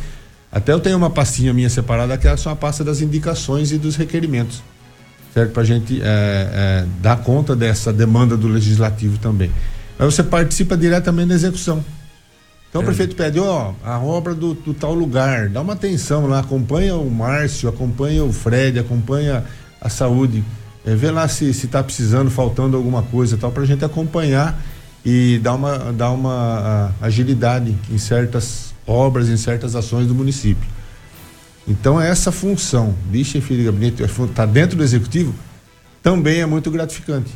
[0.52, 3.78] até eu tenho uma pastinha minha separada que é só a pasta das indicações e
[3.78, 4.64] dos requerimentos,
[5.36, 5.52] certo?
[5.52, 9.52] Para a gente é, é, dar conta dessa demanda do legislativo também.
[10.00, 11.86] Aí você participa diretamente da execução.
[12.72, 12.84] Então é.
[12.84, 16.96] o prefeito pede, ó, a obra do, do, tal lugar, dá uma atenção lá, acompanha
[16.96, 19.44] o Márcio, acompanha o Fred, acompanha
[19.80, 20.42] a saúde,
[20.86, 24.58] é, vê lá se está precisando, faltando alguma coisa tal, para a gente acompanhar
[25.04, 30.68] e dar uma, dar uma agilidade em certas obras, em certas ações do município.
[31.68, 35.36] Então, essa função de chefe de gabinete, está dentro do executivo,
[36.02, 37.32] também é muito gratificante.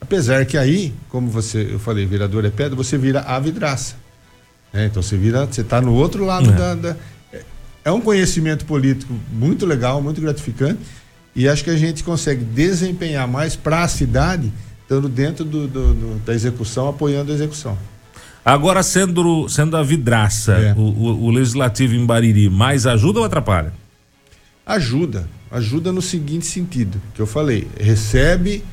[0.00, 3.96] Apesar que aí, como você, eu falei, vereador é pedra, você vira a vidraça.
[4.72, 6.52] É, então você vira, você está no outro lado é.
[6.52, 6.96] Da, da,
[7.84, 10.80] É um conhecimento político muito legal, muito gratificante.
[11.34, 14.52] E acho que a gente consegue desempenhar mais para a cidade,
[14.82, 17.78] estando dentro do, do, do, da execução, apoiando a execução.
[18.44, 20.72] Agora, sendo, sendo a vidraça, é.
[20.72, 23.72] o, o, o, legislativo em Bariri, mais ajuda ou atrapalha?
[24.64, 25.28] Ajuda.
[25.50, 28.64] Ajuda no seguinte sentido, que eu falei, recebe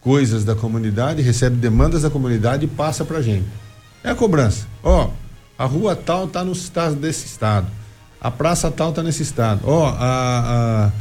[0.00, 3.46] coisas da comunidade, recebe demandas da comunidade e passa pra gente.
[4.04, 4.66] É a cobrança.
[4.82, 5.10] Ó,
[5.58, 7.66] a rua tal tá no estado desse estado.
[8.20, 9.62] A praça tal tá nesse estado.
[9.64, 10.92] Ó, a, a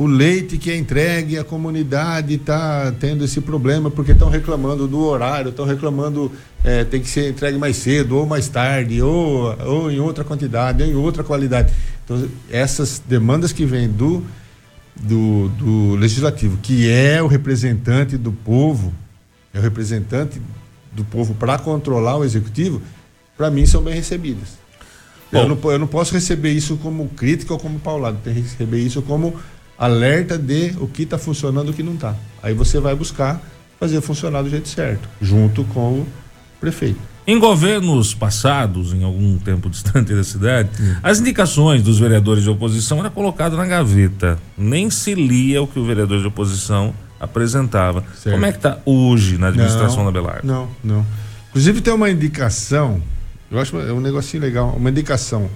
[0.00, 4.98] o leite que é entregue à comunidade está tendo esse problema porque estão reclamando do
[4.98, 6.32] horário, estão reclamando
[6.64, 10.82] é, tem que ser entregue mais cedo ou mais tarde ou, ou em outra quantidade,
[10.82, 11.70] ou em outra qualidade.
[12.02, 14.24] Então essas demandas que vêm do,
[14.96, 18.94] do, do legislativo, que é o representante do povo,
[19.52, 20.40] é o representante
[20.92, 22.80] do povo para controlar o executivo,
[23.40, 24.58] para mim são bem recebidas.
[25.32, 28.80] Eu não, eu não posso receber isso como crítica ou como paulado, tem que receber
[28.80, 29.34] isso como
[29.78, 32.14] alerta de o que está funcionando e o que não está.
[32.42, 33.40] Aí você vai buscar
[33.78, 36.06] fazer funcionar do jeito certo, junto com o
[36.60, 37.00] prefeito.
[37.26, 40.68] Em governos passados, em algum tempo distante da cidade,
[41.02, 44.38] as indicações dos vereadores de oposição eram colocadas na gaveta.
[44.58, 48.04] Nem se lia o que o vereador de oposição apresentava.
[48.14, 48.34] Certo.
[48.34, 50.40] Como é que está hoje na administração não, da Belar?
[50.44, 51.06] Não, não.
[51.50, 53.02] Inclusive tem uma indicação,
[53.50, 55.50] eu acho é um negocinho legal, uma indicação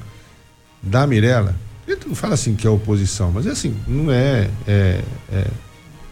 [0.82, 1.54] da Mirella,
[1.86, 5.00] ele não fala assim que é oposição, mas é assim, não é, é,
[5.32, 5.46] é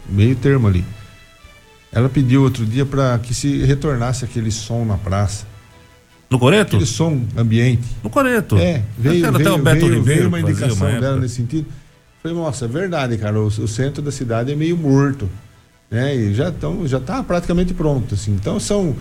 [0.07, 0.85] meio termo ali.
[1.91, 5.45] Ela pediu outro dia para que se retornasse aquele som na praça.
[6.29, 6.75] No Coreto?
[6.75, 7.83] Aquele som ambiente.
[8.03, 8.57] No Coreto.
[8.57, 11.67] É, veio, veio, até o Beto veio, Ribeiro veio uma indicação uma dela nesse sentido.
[12.21, 15.29] Falei, nossa, é verdade, cara, o, o, centro da cidade é meio morto,
[15.91, 16.15] né?
[16.15, 18.31] E já estão, já está praticamente pronto, assim.
[18.31, 18.95] Então são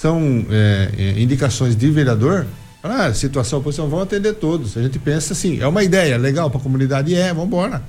[0.00, 2.46] são é, é, indicações de vereador
[2.82, 4.76] ah, situação, posição, vão atender todos.
[4.76, 7.82] A gente pensa assim, é uma ideia legal para a comunidade, é, vamos embora.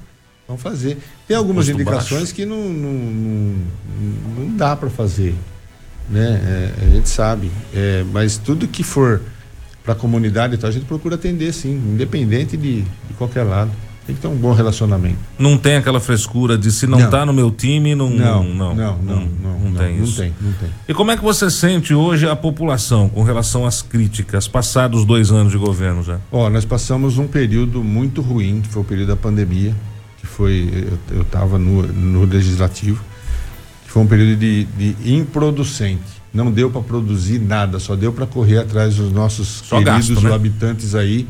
[0.48, 0.98] Vamos fazer.
[1.28, 2.34] Tem algumas indicações baixo.
[2.34, 5.36] que não, não, não, não dá para fazer.
[6.10, 6.42] Né?
[6.82, 7.52] É, a gente sabe.
[7.76, 9.22] É, mas tudo que for
[9.84, 13.72] para a comunidade, então, a gente procura atender, sim, independente de, de qualquer lado.
[14.08, 15.18] Tem que ter um bom relacionamento.
[15.38, 18.10] Não tem aquela frescura de se não, está no meu time, não.
[18.10, 20.24] Não, não, não, não, não, não tem isso.
[20.24, 20.70] Não tem, não tem.
[20.88, 25.30] E como é que você sente hoje a população com relação às críticas, passados dois
[25.30, 26.20] anos de governo já?
[26.32, 29.76] Ó, nós passamos um período muito ruim, que foi o período da pandemia,
[30.20, 30.88] que foi.
[31.12, 33.04] Eu estava no, no legislativo,
[33.84, 36.16] que foi um período de, de improducente.
[36.34, 40.24] Não deu para produzir nada, só deu para correr atrás dos nossos só queridos gasto,
[40.24, 40.34] né?
[40.34, 41.28] habitantes aí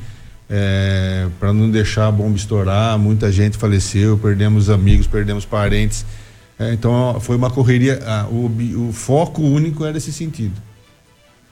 [0.49, 2.97] é, para não deixar a bomba estourar.
[2.97, 6.05] Muita gente faleceu, perdemos amigos, perdemos parentes.
[6.59, 7.99] É, então foi uma correria.
[8.31, 10.59] o, o, foco único era esse sentido.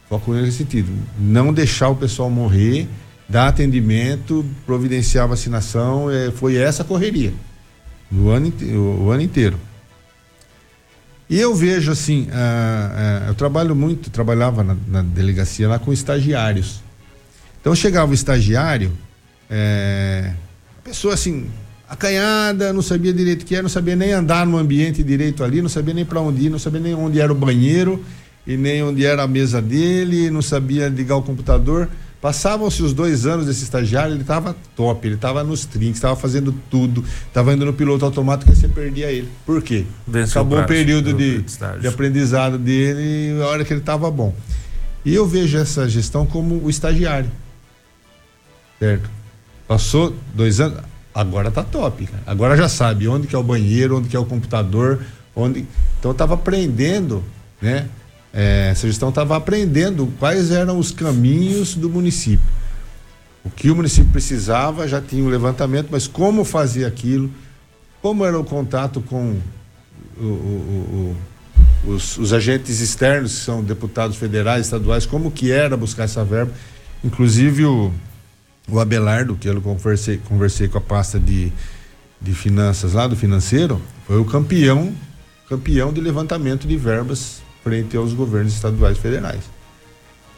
[0.09, 0.91] foco único era esse sentido.
[1.19, 2.87] Não deixar o pessoal morrer,
[3.27, 6.09] dar atendimento, providenciar vacinação.
[6.09, 7.33] É, foi essa correria.
[8.11, 9.59] No ano, o, o ano inteiro.
[11.27, 12.27] E eu vejo assim,
[13.27, 16.84] eu trabalho muito, trabalhava na, na delegacia lá com estagiários.
[17.65, 18.91] Então chegava o estagiário,
[19.49, 20.33] é,
[20.83, 21.47] pessoa assim,
[21.89, 25.63] acanhada, não sabia direito o que era, não sabia nem andar no ambiente direito ali,
[25.63, 28.05] não sabia nem para onde ir, não sabia nem onde era o banheiro
[28.45, 31.89] e nem onde era a mesa dele, não sabia ligar o computador.
[32.21, 36.53] Passavam-se os dois anos desse estagiário, ele estava top, ele estava nos trinks, estava fazendo
[36.69, 39.29] tudo, estava indo no piloto automático e você perdia ele.
[39.43, 39.85] Por quê?
[40.07, 41.43] Venceu Acabou o período de,
[41.81, 44.35] de aprendizado dele, a hora que ele estava bom.
[45.03, 47.31] E eu vejo essa gestão como o estagiário.
[48.79, 49.09] Certo?
[49.67, 50.79] Passou dois anos,
[51.13, 52.23] agora tá top, cara.
[52.25, 55.01] Agora já sabe onde que é o banheiro, onde que é o computador,
[55.35, 55.65] onde.
[55.99, 57.23] Então estava aprendendo,
[57.61, 57.87] né?
[58.33, 62.45] É, essa gestão estava aprendendo quais eram os caminhos do município.
[63.45, 67.31] O que o município precisava, já tinha o um levantamento, mas como fazer aquilo,
[68.01, 69.37] como era o contato com
[70.19, 71.15] o, o,
[71.85, 76.23] o, os, os, agentes externos, que são deputados federais, estaduais, como que era buscar essa
[76.25, 76.51] verba.
[77.03, 77.93] Inclusive o,
[78.67, 81.51] o Abelardo, que eu conversei, conversei com a pasta de,
[82.21, 84.93] de finanças lá do financeiro, foi o campeão,
[85.47, 89.43] campeão de levantamento de verbas frente aos governos estaduais e federais.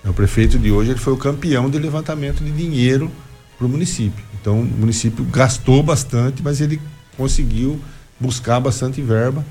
[0.05, 3.11] O prefeito de hoje ele foi o campeão de levantamento de dinheiro
[3.57, 4.23] para o município.
[4.39, 6.79] Então o município gastou bastante, mas ele
[7.17, 7.79] conseguiu
[8.19, 9.45] buscar bastante verba.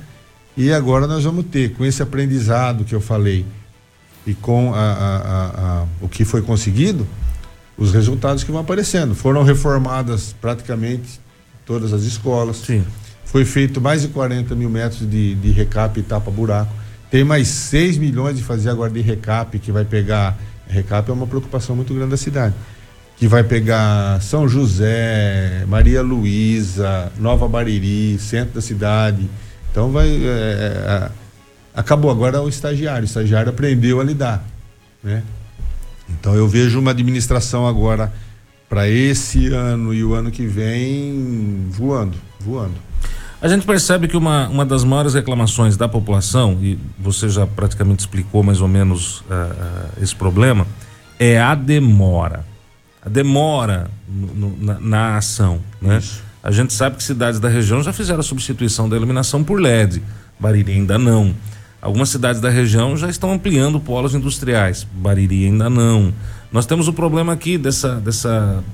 [0.56, 3.44] E agora nós vamos ter, com esse aprendizado que eu falei
[4.26, 5.46] e com a, a,
[5.82, 7.06] a, o que foi conseguido,
[7.76, 9.14] os resultados que vão aparecendo.
[9.14, 11.20] Foram reformadas praticamente
[11.64, 12.58] todas as escolas.
[12.58, 12.84] Sim.
[13.24, 16.72] Foi feito mais de 40 mil metros de, de recap e tapa-buraco.
[17.10, 20.38] Tem mais 6 milhões de fazer agora de recap, que vai pegar.
[20.68, 22.54] Recap é uma preocupação muito grande da cidade.
[23.16, 29.28] Que vai pegar São José, Maria Luísa, Nova Bariri, centro da cidade.
[29.70, 30.08] Então vai.
[30.08, 31.10] É, é,
[31.74, 33.02] acabou agora o estagiário.
[33.02, 34.44] O estagiário aprendeu a lidar.
[35.02, 35.22] Né?
[36.08, 38.12] Então eu vejo uma administração agora
[38.68, 42.74] para esse ano e o ano que vem voando, voando.
[43.40, 48.00] A gente percebe que uma, uma das maiores reclamações da população, e você já praticamente
[48.00, 50.66] explicou mais ou menos uh, uh, esse problema,
[51.18, 52.44] é a demora.
[53.02, 55.60] A demora no, no, na, na, ação.
[55.80, 56.02] Né?
[56.42, 60.02] A gente sabe que cidades da região já fizeram a substituição da iluminação por LED.
[60.40, 61.34] Bariri ainda não.
[61.86, 64.84] Algumas cidades da região já estão ampliando polos industriais.
[64.92, 66.12] Bariri ainda não.
[66.50, 68.64] Nós temos o problema aqui dessa, dessa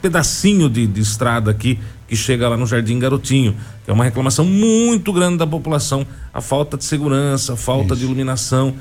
[0.00, 4.46] pedacinho de, de estrada aqui que chega lá no Jardim Garotinho, que é uma reclamação
[4.46, 7.96] muito grande da população, a falta de segurança, a falta Isso.
[7.96, 8.74] de iluminação.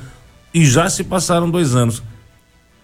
[0.53, 2.01] E já se passaram dois anos.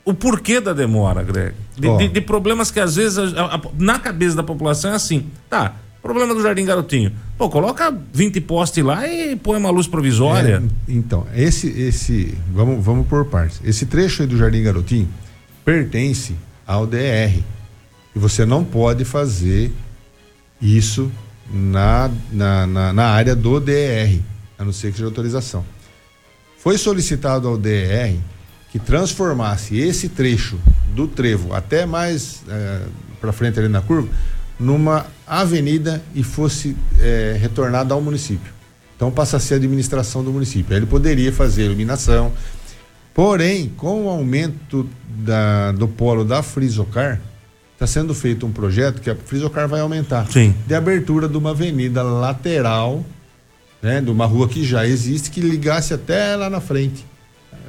[0.04, 1.56] O porquê da demora, Greg?
[1.78, 1.96] De, oh.
[1.96, 5.76] de, de problemas que às vezes a, a, na cabeça da população é assim, tá,
[6.02, 7.12] problema do Jardim Garotinho.
[7.38, 10.64] Pô, coloca 20 postes lá e põe uma luz provisória.
[10.88, 13.62] É, então, esse, esse, vamos, vamos por partes.
[13.64, 15.10] Esse trecho aí do Jardim Garotinho
[15.64, 16.36] pertence
[16.66, 17.42] ao DR.
[18.16, 19.72] E você não pode fazer
[20.62, 21.12] isso
[21.52, 24.20] na, na, na, na área do DR,
[24.58, 25.66] a não ser que seja autorização.
[26.58, 28.16] Foi solicitado ao DR
[28.72, 30.60] que transformasse esse trecho
[30.94, 32.82] do trevo até mais é,
[33.20, 34.10] para frente ali na curva
[34.60, 38.52] numa avenida e fosse é, retornado ao município.
[38.96, 40.74] Então passa a ser a administração do município.
[40.74, 42.34] Aí ele poderia fazer iluminação.
[43.14, 47.22] Porém, com o aumento da, do polo da Frisocar,
[47.74, 50.30] está sendo feito um projeto que a Frisocar vai aumentar.
[50.30, 50.54] Sim.
[50.68, 53.06] De abertura de uma avenida lateral,
[53.82, 57.06] né, de uma rua que já existe, que ligasse até lá na frente.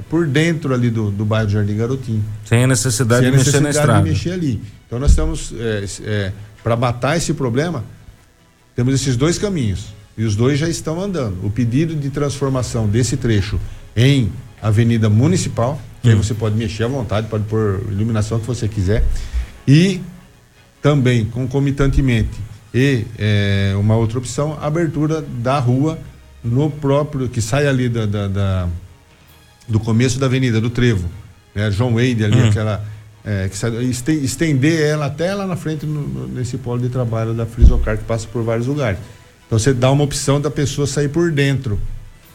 [0.08, 2.24] Por dentro ali do, do bairro do Jardim Garotinho.
[2.44, 4.02] Sem a necessidade, Sem a necessidade de mexer na estrada.
[4.02, 4.60] de mexer ali.
[4.86, 7.84] Então nós estamos, é, é, para matar esse problema,
[8.74, 9.94] temos esses dois caminhos.
[10.16, 11.44] E os dois já estão andando.
[11.44, 13.58] O pedido de transformação desse trecho
[13.96, 16.12] em avenida municipal, que hum.
[16.12, 19.04] aí você pode mexer à vontade, pode pôr iluminação que você quiser
[19.66, 20.00] e
[20.82, 22.38] também, concomitantemente,
[22.72, 25.98] e é, uma outra opção, abertura da rua
[26.42, 28.68] no próprio, que sai ali da, da, da
[29.68, 31.08] do começo da avenida, do Trevo,
[31.54, 31.70] né?
[31.70, 32.48] João Wade ali, hum.
[32.48, 32.84] aquela,
[33.24, 33.50] é,
[34.22, 38.04] estender ela até lá na frente no, no, nesse polo de trabalho da Frisocar, que
[38.04, 38.98] passa por vários lugares.
[39.46, 41.78] Então você dá uma opção da pessoa sair por dentro,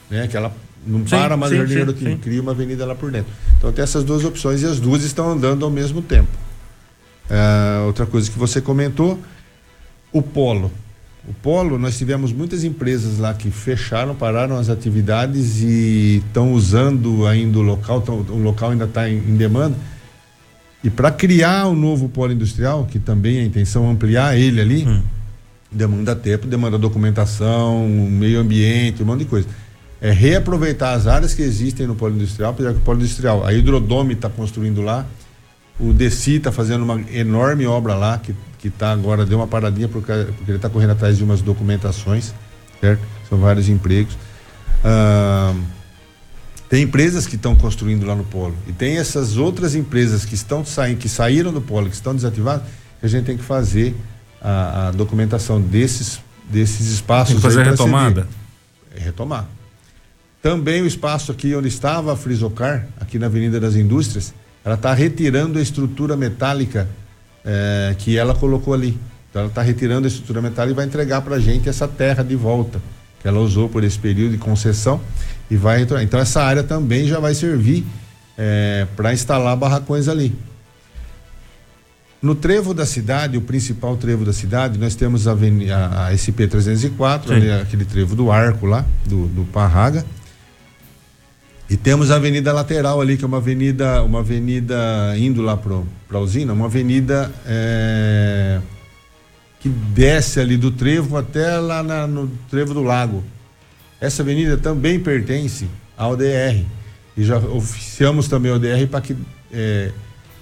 [0.10, 0.28] né?
[0.28, 0.54] Que ela
[0.86, 3.32] não sim, para mais sim, Jardim sim, cria uma avenida lá por dentro.
[3.58, 6.30] Então tem essas duas opções e as duas estão andando ao mesmo tempo.
[7.30, 9.19] É, outra coisa que você comentou,
[10.12, 10.71] o polo.
[11.28, 17.26] O polo, nós tivemos muitas empresas lá que fecharam, pararam as atividades e estão usando
[17.26, 19.76] ainda o local, tão, o local ainda está em, em, demanda.
[20.86, 24.88] E para criar um novo polo industrial, que também é a intenção ampliar ele ali,
[24.88, 25.02] hum.
[25.71, 29.48] demanda tempo, demanda documentação, meio ambiente, um monte de coisa.
[30.00, 33.52] É reaproveitar as áreas que existem no polo industrial, apesar que o polo industrial, a
[33.52, 35.08] Hidrodome está construindo lá,
[35.80, 39.88] o Deci está fazendo uma enorme obra lá, que, que tá agora, deu uma paradinha
[39.88, 42.32] porque, porque ele está correndo atrás de umas documentações,
[42.80, 43.02] certo?
[43.28, 44.15] São vários empregos.
[44.84, 45.52] Ah,
[46.69, 48.56] tem empresas que estão construindo lá no polo.
[48.67, 52.63] E tem essas outras empresas que estão saindo, que saíram do polo, que estão desativadas,
[52.99, 53.95] que a gente tem que fazer
[54.41, 57.34] a, a documentação desses, desses espaços.
[57.34, 58.28] Tem que fazer a retomada.
[58.95, 59.47] É retomar.
[60.41, 64.93] Também o espaço aqui onde estava a Frisocar, aqui na Avenida das Indústrias, ela está
[64.93, 66.88] retirando a estrutura metálica
[67.43, 68.97] é, que ela colocou ali.
[69.30, 72.23] Então ela está retirando a estrutura metálica e vai entregar para a gente essa terra
[72.23, 72.82] de volta
[73.26, 75.02] que ela usou por esse período de concessão
[75.50, 76.04] e vai retornar.
[76.04, 77.84] Então essa área também já vai servir
[78.38, 80.32] é, para instalar barracões ali.
[82.22, 86.46] No trevo da cidade, o principal trevo da cidade, nós temos a, a, a SP
[86.48, 90.06] 304, ali, aquele trevo do arco lá, do, do Parraga.
[91.68, 95.74] E temos a avenida lateral ali, que é uma avenida, uma avenida indo lá para
[96.14, 98.62] a usina, uma avenida é,
[99.65, 103.23] que desce ali do trevo até lá na, no trevo do lago.
[103.99, 106.63] Essa avenida também pertence ao DR.
[107.17, 109.17] E já oficiamos também ao DR para que,
[109.51, 109.89] é,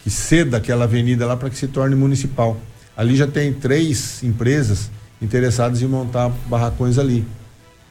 [0.04, 2.60] que ceda aquela avenida lá para que se torne municipal.
[2.98, 7.26] Ali já tem três empresas interessadas em montar barracões ali.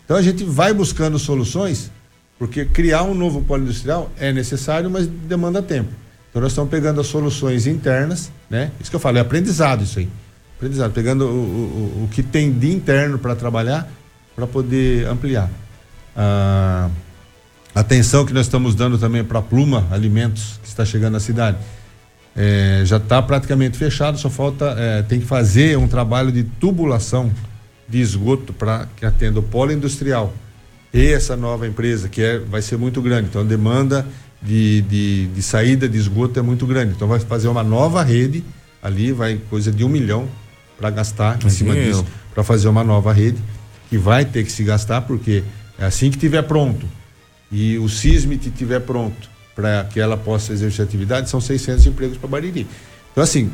[0.05, 1.91] Então a gente vai buscando soluções
[2.39, 5.95] porque criar um novo polo industrial é necessário, mas demanda tempo.
[6.29, 8.71] Então nós estamos pegando as soluções internas, né?
[8.79, 10.11] Isso que eu falei, é aprendizado isso aí.
[10.63, 13.91] Aprendizado, pegando o, o, o que tem de interno para trabalhar,
[14.37, 15.51] para poder ampliar.
[16.15, 16.89] A
[17.75, 21.59] atenção que nós estamos dando também para a Pluma Alimentos, que está chegando na cidade.
[22.37, 27.33] É, já está praticamente fechado, só falta, é, tem que fazer um trabalho de tubulação
[27.89, 30.33] de esgoto para que atenda o polo industrial
[30.95, 33.31] e essa nova empresa, que é, vai ser muito grande.
[33.31, 34.07] Então a demanda
[34.41, 36.93] de, de, de saída de esgoto é muito grande.
[36.95, 38.45] Então vai fazer uma nova rede
[38.81, 40.29] ali, vai coisa de um milhão
[40.79, 42.05] para gastar em cima disso,
[42.35, 43.39] para fazer uma nova rede.
[43.89, 45.45] que vai ter que se gastar, porque
[45.79, 46.87] é assim que tiver pronto
[47.53, 52.27] e o SISMIT estiver pronto para que ela possa exercer atividade, são 600 empregos para
[52.27, 52.67] Bariri.
[53.13, 53.51] Então, assim,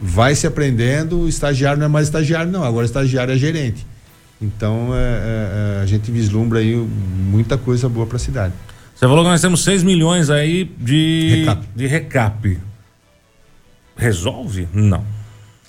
[0.00, 3.84] vai se aprendendo, o estagiário não é mais estagiário, não, agora estagiário é gerente.
[4.40, 8.54] Então, é, é, é a gente vislumbra aí muita coisa boa para a cidade.
[8.94, 11.68] Você falou que nós temos 6 milhões aí de recap.
[11.74, 12.58] de recap.
[13.96, 14.68] Resolve?
[14.72, 15.04] Não.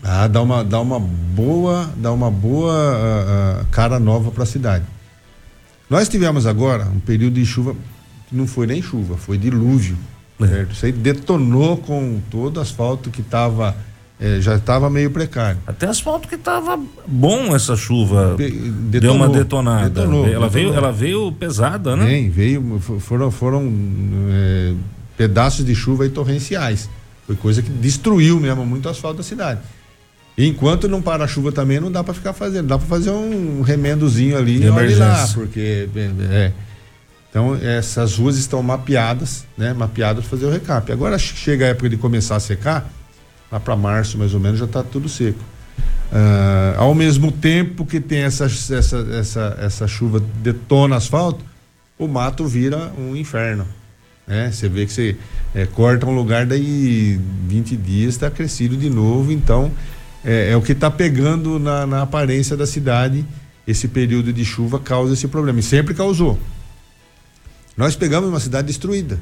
[0.04, 4.84] Ah, dá uma, dá uma boa, dá uma boa uh, cara nova para a cidade.
[5.90, 7.76] Nós tivemos agora um período de chuva
[8.28, 9.98] que não foi nem chuva, foi dilúvio.
[10.42, 10.48] É.
[10.48, 10.72] Certo?
[10.74, 13.76] Isso aí detonou com todo o asfalto que estava
[14.20, 15.60] é, já estava meio precário.
[15.68, 18.36] Até asfalto que estava bom essa chuva.
[18.38, 19.90] Detonou, deu uma detonada.
[19.90, 20.50] Detonou, ela, detonou.
[20.50, 22.06] Veio, ela veio pesada, né?
[22.06, 23.74] Bem, veio, foram, foram
[24.30, 24.74] é,
[25.18, 26.90] pedaços de chuva e torrenciais.
[27.26, 29.60] Foi coisa que destruiu mesmo muito o asfalto da cidade.
[30.38, 32.68] Enquanto não para a chuva também, não dá para ficar fazendo.
[32.68, 35.88] Dá para fazer um remendozinho ali e olha lá, porque.
[35.96, 36.00] É,
[36.32, 36.52] é,
[37.30, 39.74] então, essas ruas estão mapeadas, né?
[39.74, 40.92] Mapeadas para fazer o recap.
[40.92, 42.88] Agora chega a época de começar a secar,
[43.52, 45.40] lá para março mais ou menos já está tudo seco.
[46.12, 51.44] Uh, ao mesmo tempo que tem essa, essa, essa, essa chuva detona asfalto,
[51.98, 53.66] o mato vira um inferno.
[54.28, 54.52] Né?
[54.52, 55.18] Você vê que você
[55.56, 59.72] é, corta um lugar, daí 20 dias está crescido de novo, então
[60.24, 63.26] é, é o que está pegando na, na, aparência da cidade.
[63.66, 65.60] Esse período de chuva causa esse problema.
[65.60, 66.38] E sempre causou.
[67.78, 69.20] Nós pegamos uma cidade destruída.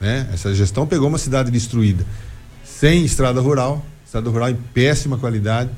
[0.00, 0.28] Né?
[0.32, 2.04] Essa gestão pegou uma cidade destruída.
[2.64, 5.70] Sem estrada rural, estrada rural em péssima qualidade,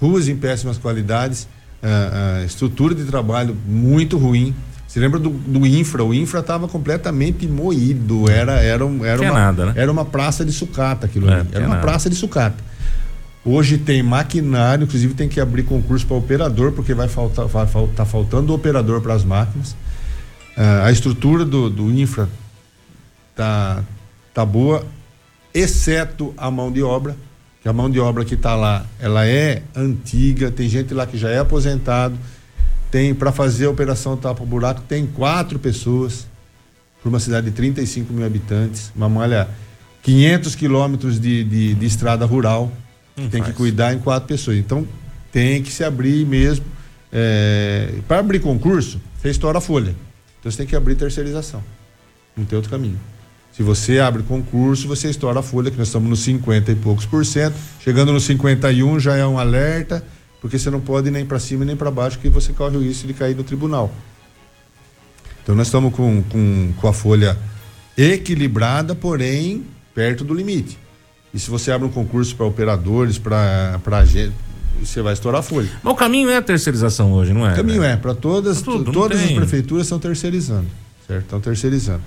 [0.00, 1.48] ruas em péssimas qualidades,
[1.82, 4.54] a, a estrutura de trabalho muito ruim.
[4.86, 6.04] Você lembra do, do infra?
[6.04, 8.30] O infra estava completamente moído.
[8.30, 9.72] Era, era, era, uma, nada, né?
[9.76, 11.48] era uma praça de sucata aquilo é, ali.
[11.52, 11.86] Era uma nada.
[11.86, 12.65] praça de sucata.
[13.48, 18.04] Hoje tem maquinário, inclusive tem que abrir concurso para operador, porque vai faltar, vai, tá
[18.04, 19.70] faltando operador para as máquinas.
[20.56, 22.28] Uh, a estrutura do, do infra
[23.36, 23.84] tá,
[24.34, 24.84] tá boa,
[25.54, 27.16] exceto a mão de obra,
[27.62, 31.16] que a mão de obra que está lá, ela é antiga, tem gente lá que
[31.16, 32.18] já é aposentado,
[32.90, 36.26] tem para fazer a operação tapa buraco, tem quatro pessoas
[37.00, 39.48] para uma cidade de 35 mil habitantes, uma malha
[40.02, 42.72] 500 quilômetros de, de, de estrada rural
[43.16, 43.52] Hum, tem faz.
[43.52, 44.58] que cuidar em quatro pessoas.
[44.58, 44.86] Então
[45.32, 46.64] tem que se abrir mesmo.
[47.12, 49.94] É, para abrir concurso, você estoura a folha.
[50.38, 51.62] Então você tem que abrir terceirização.
[52.36, 52.98] Não tem outro caminho.
[53.52, 57.06] Se você abre concurso, você estoura a folha, que nós estamos nos 50 e poucos
[57.06, 57.56] por cento.
[57.80, 60.04] Chegando nos 51 já é um alerta,
[60.42, 62.82] porque você não pode ir nem para cima nem para baixo, que você corre o
[62.82, 63.90] risco de cair no tribunal.
[65.42, 67.38] Então nós estamos com, com, com a folha
[67.96, 69.64] equilibrada, porém
[69.94, 70.78] perto do limite.
[71.36, 74.32] E se você abre um concurso para operadores, para agente,
[74.82, 75.68] você vai estourar a folha.
[75.82, 77.52] Mas o caminho é a terceirização hoje, não é?
[77.52, 77.92] O caminho né?
[77.92, 80.64] é, para todas, tudo, todas as prefeituras estão terceirizando,
[81.06, 81.24] certo?
[81.24, 82.00] Estão terceirizando.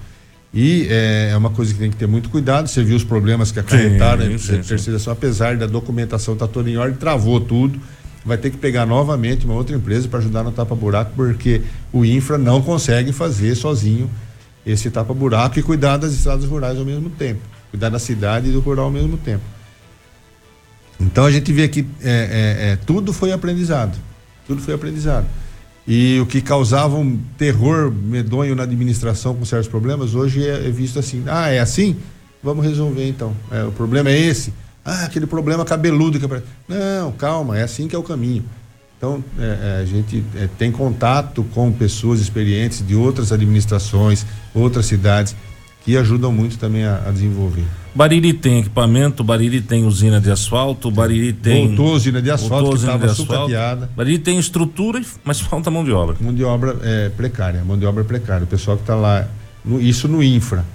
[0.52, 2.68] E é, é, uma coisa que tem que ter muito cuidado.
[2.70, 6.78] Você viu os problemas que acarretaram a terceirização, apesar da documentação estar tá toda em
[6.78, 7.80] ordem, travou tudo.
[8.26, 11.62] Vai ter que pegar novamente uma outra empresa para ajudar no tapa-buraco, porque
[11.94, 14.10] o infra não consegue fazer sozinho
[14.66, 18.60] esse tapa-buraco e cuidar das estradas rurais ao mesmo tempo cuidar da cidade e do
[18.60, 19.44] rural ao mesmo tempo.
[21.00, 23.98] Então a gente vê que é, é, é, tudo foi aprendizado,
[24.46, 25.26] tudo foi aprendizado.
[25.88, 30.70] E o que causava um terror medonho na administração com certos problemas, hoje é, é
[30.70, 31.96] visto assim, ah, é assim?
[32.44, 33.34] Vamos resolver então.
[33.52, 34.54] É, o problema é esse.
[34.84, 36.28] Ah, aquele problema cabeludo que
[36.68, 38.44] Não, calma, é assim que é o caminho.
[38.98, 44.88] Então, é, é, a gente é, tem contato com pessoas experientes de outras administrações, outras
[44.88, 45.34] cidades,
[45.84, 47.64] que ajudam muito também a, a desenvolver.
[47.94, 51.68] Bariri tem equipamento, Bariri tem usina de asfalto, Bariri tem.
[51.68, 53.90] Voltou usina de asfalto, usina que estava sucateada.
[53.96, 56.16] Bariri tem estrutura, mas falta mão de obra.
[56.20, 58.44] Mão de obra é precária, mão de obra é precária.
[58.44, 59.28] O pessoal que está lá,
[59.66, 60.66] no, isso no infra,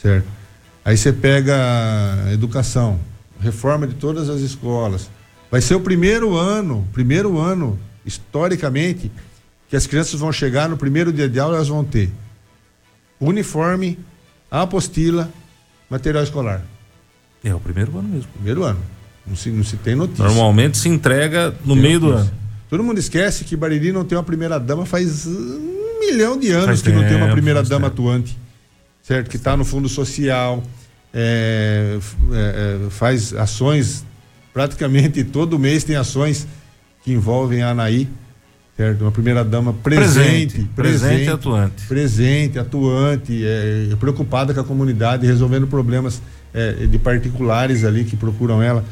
[0.00, 0.26] certo?
[0.84, 1.54] Aí você pega
[2.32, 2.98] educação,
[3.40, 5.08] reforma de todas as escolas.
[5.50, 9.10] Vai ser o primeiro ano, primeiro ano, historicamente,
[9.68, 12.10] que as crianças vão chegar no primeiro dia de aula, elas vão ter
[13.20, 13.98] uniforme,
[14.60, 15.30] apostila,
[15.88, 16.62] material escolar.
[17.42, 18.28] É o primeiro ano mesmo.
[18.34, 18.80] Primeiro ano.
[19.26, 20.24] Não se, não se tem notícia.
[20.24, 22.24] Normalmente se entrega no meio notícia.
[22.24, 22.42] do ano.
[22.68, 26.66] Todo mundo esquece que Bariri não tem uma primeira dama faz um milhão de anos
[26.66, 28.02] faz que tempo, não tem uma primeira dama tempo.
[28.02, 28.38] atuante.
[29.02, 29.30] Certo?
[29.30, 30.62] Que está no fundo social,
[31.12, 31.98] é,
[32.32, 34.04] é, é, faz ações,
[34.52, 36.46] praticamente todo mês tem ações
[37.02, 38.08] que envolvem a Anaí
[38.82, 39.02] certo?
[39.02, 45.68] Uma primeira dama presente, presente, presente atuante, presente, atuante, é, preocupada com a comunidade, resolvendo
[45.68, 46.20] problemas
[46.52, 48.84] é, de particulares ali que procuram ela.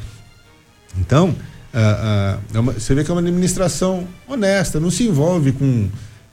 [0.97, 1.35] Então,
[1.73, 5.89] ah, ah, é uma, você vê que é uma administração honesta, não se envolve com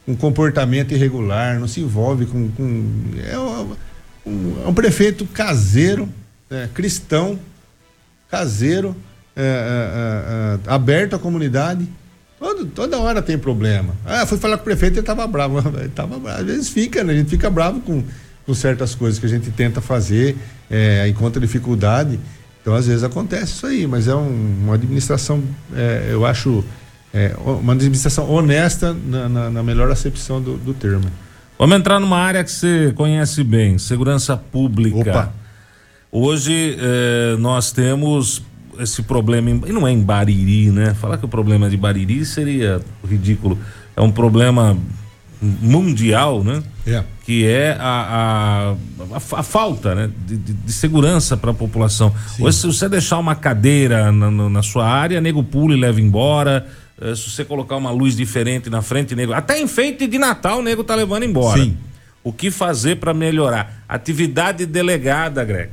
[0.06, 2.48] um comportamento irregular, não se envolve com.
[2.50, 2.84] com
[3.28, 3.76] é, um,
[4.26, 6.08] um, é um prefeito caseiro,
[6.50, 7.38] é, cristão,
[8.30, 8.96] caseiro,
[9.36, 11.86] é, é, é, aberto à comunidade.
[12.38, 13.94] Todo, toda hora tem problema.
[14.06, 15.58] Ah, fui falar com o prefeito e ele estava bravo.
[15.78, 16.40] Ele tava bravo.
[16.40, 17.12] Às vezes fica, né?
[17.12, 18.02] A gente fica bravo com,
[18.46, 20.36] com certas coisas que a gente tenta fazer,
[20.70, 22.18] é, encontra dificuldade.
[22.62, 25.42] Então, às vezes acontece isso aí, mas é um, uma administração,
[25.74, 26.62] é, eu acho,
[27.12, 31.10] é, uma administração honesta na, na, na melhor acepção do, do, termo.
[31.58, 34.98] Vamos entrar numa área que você conhece bem, segurança pública.
[34.98, 35.32] Opa.
[36.10, 38.42] Hoje eh, nós temos
[38.78, 40.94] esse problema, em, e não é em Bariri, né?
[40.94, 43.58] Falar que o problema de Bariri seria ridículo.
[43.96, 44.76] É um problema
[45.40, 46.62] mundial, né?
[46.86, 47.04] É.
[47.24, 48.72] Que é a, a,
[49.14, 50.10] a, a falta né?
[50.26, 52.12] de, de, de segurança para a população.
[52.36, 52.44] Sim.
[52.44, 56.66] Hoje, se você deixar uma cadeira na, na, sua área, nego pula e leva embora.
[57.00, 59.32] É, se você colocar uma luz diferente na frente, nego.
[59.32, 61.62] Até enfeite de Natal, o nego tá levando embora.
[61.62, 61.76] Sim.
[62.24, 63.84] O que fazer para melhorar?
[63.88, 65.70] Atividade delegada, Greg.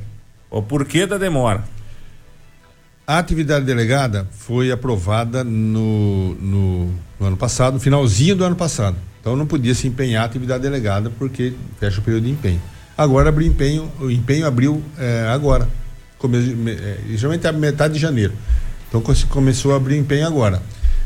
[0.48, 1.64] O porquê da demora?
[3.06, 6.86] A atividade delegada foi aprovada no, no,
[7.20, 8.96] no, ano passado, no finalzinho do ano passado.
[9.20, 12.60] Então não podia se empenhar a atividade delegada porque fecha o período de empenho.
[12.98, 15.68] Agora abriu empenho, o empenho abriu é, agora.
[16.18, 16.36] Come,
[16.68, 18.32] é, geralmente é metade de janeiro.
[18.88, 20.60] Então começou a abrir empenho agora.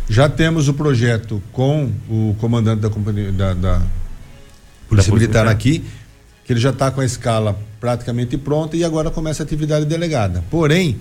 [0.08, 3.82] Já temos o projeto com o comandante da companhia da, da
[4.88, 5.84] Polícia Militar aqui,
[6.46, 10.42] que ele já está com a escala praticamente pronta e agora começa a atividade delegada.
[10.50, 10.98] Porém,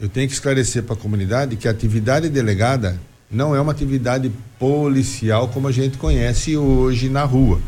[0.00, 2.98] eu tenho que esclarecer para a comunidade que a atividade delegada
[3.30, 7.60] não é uma atividade policial como a gente conhece hoje na rua.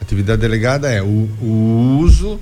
[0.00, 2.40] Atividade delegada é o, o uso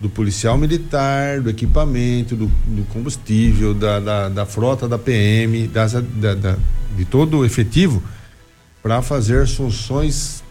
[0.00, 5.92] do policial militar, do equipamento, do, do combustível, da, da, da, frota da PM, das,
[5.92, 6.56] da, da,
[6.96, 8.02] de todo o efetivo
[8.82, 10.42] para fazer funções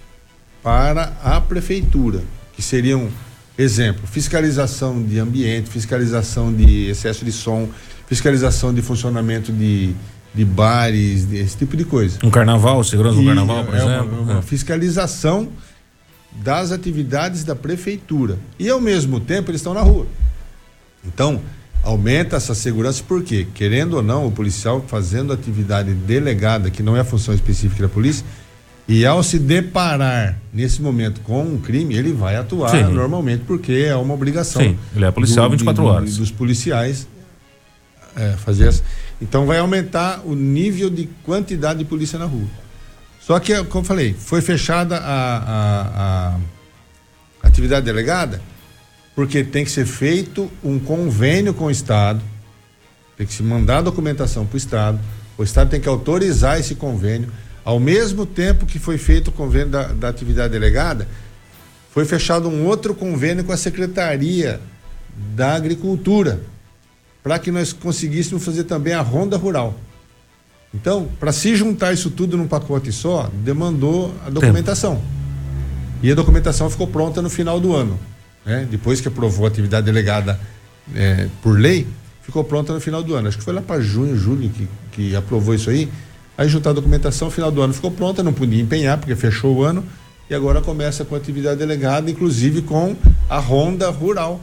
[0.62, 2.22] para a prefeitura,
[2.54, 3.10] que seriam,
[3.58, 7.68] exemplo, fiscalização de ambiente, fiscalização de excesso de som,
[8.12, 9.94] fiscalização de funcionamento de,
[10.36, 12.20] de bares, esse tipo de coisa.
[12.22, 14.22] Um carnaval, segurança do carnaval, por é exemplo?
[14.22, 14.42] Uma, uma é.
[14.42, 15.48] fiscalização
[16.44, 18.38] das atividades da prefeitura.
[18.60, 20.06] E ao mesmo tempo eles estão na rua.
[21.08, 21.40] Então,
[21.82, 27.00] aumenta essa segurança porque, querendo ou não, o policial fazendo atividade delegada, que não é
[27.00, 28.26] a função específica da polícia,
[28.90, 32.84] e ao se deparar nesse momento com um crime, ele vai atuar Sim.
[32.92, 34.62] normalmente, porque é uma obrigação.
[34.62, 36.18] Sim, ele é policial do, 24 horas.
[36.18, 37.08] Dos policiais
[38.16, 38.84] é, fazer essa.
[39.22, 42.48] Então vai aumentar o nível de quantidade de polícia na rua.
[43.20, 46.38] Só que, como eu falei, foi fechada a, a,
[47.44, 48.42] a atividade delegada
[49.16, 52.22] porque tem que ser feito um convênio com o Estado,
[53.18, 55.00] tem que se mandar a documentação para o Estado,
[55.38, 57.32] o Estado tem que autorizar esse convênio.
[57.64, 61.08] Ao mesmo tempo que foi feito o convênio da, da atividade delegada,
[61.92, 64.60] foi fechado um outro convênio com a Secretaria
[65.36, 66.42] da Agricultura,
[67.24, 69.76] para que nós conseguíssemos fazer também a ronda rural.
[70.74, 74.96] Então, para se juntar isso tudo num pacote só, demandou a documentação.
[74.96, 75.08] Tempo.
[76.04, 78.00] E a documentação ficou pronta no final do ano.
[78.46, 78.68] Né?
[78.70, 80.40] Depois que aprovou a atividade delegada
[80.96, 81.86] é, por lei,
[82.24, 83.28] ficou pronta no final do ano.
[83.28, 85.90] Acho que foi lá para junho, julho que, que aprovou isso aí.
[86.38, 89.64] Aí juntar a documentação, final do ano ficou pronta, não podia empenhar, porque fechou o
[89.64, 89.84] ano.
[90.30, 92.96] E agora começa com a atividade delegada, inclusive com
[93.30, 94.42] a ronda rural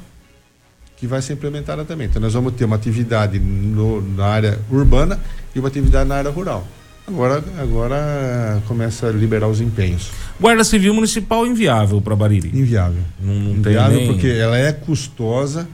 [0.99, 2.07] que vai ser implementada também.
[2.09, 5.19] Então nós vamos ter uma atividade no, na área urbana
[5.55, 6.67] e uma atividade na área rural.
[7.07, 10.11] Agora, agora começa a liberar os empenhos.
[10.39, 12.51] Guarda Civil Municipal inviável para Bariri.
[12.53, 13.03] Inviável.
[13.19, 14.07] Não, não inviável nem...
[14.09, 15.67] porque ela é custosa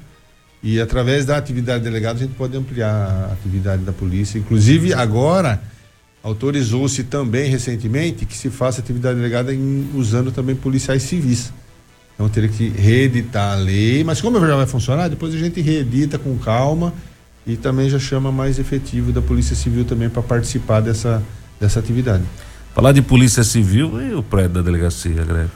[0.63, 4.39] e através da atividade delegada a gente pode ampliar a atividade da polícia.
[4.39, 5.61] Inclusive agora
[6.23, 11.53] autorizou-se também recentemente que se faça atividade delegada em, usando também policiais civis.
[12.15, 16.19] Então teria que reeditar a lei, mas como já vai funcionar, depois a gente reedita
[16.19, 16.93] com calma
[17.47, 21.23] e também já chama mais efetivo da Polícia Civil também para participar dessa,
[21.61, 22.23] dessa atividade.
[22.75, 25.51] Falar de Polícia Civil e o prédio da delegacia, Greve.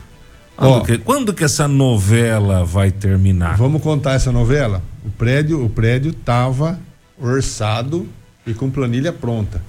[0.57, 3.57] Quando, que, quando que essa novela vai terminar?
[3.57, 4.83] Vamos contar essa novela?
[5.05, 6.81] O prédio, o prédio tava
[7.17, 8.09] orçado
[8.45, 9.63] e com planilha pronta.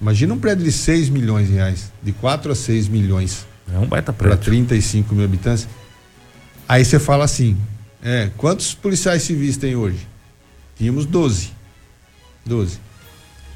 [0.00, 3.44] Imagina um prédio de 6 milhões de reais, de 4 a 6 milhões.
[3.74, 4.36] É um baita prédio.
[4.36, 5.68] Para 35 mil habitantes.
[6.68, 7.56] Aí você fala assim:
[8.02, 10.06] é, quantos policiais civis tem hoje?
[10.76, 11.50] Tínhamos 12.
[12.44, 12.78] 12.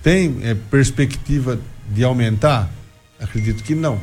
[0.03, 1.61] Tem é, perspectiva
[1.91, 2.73] de aumentar?
[3.21, 4.01] Acredito que não.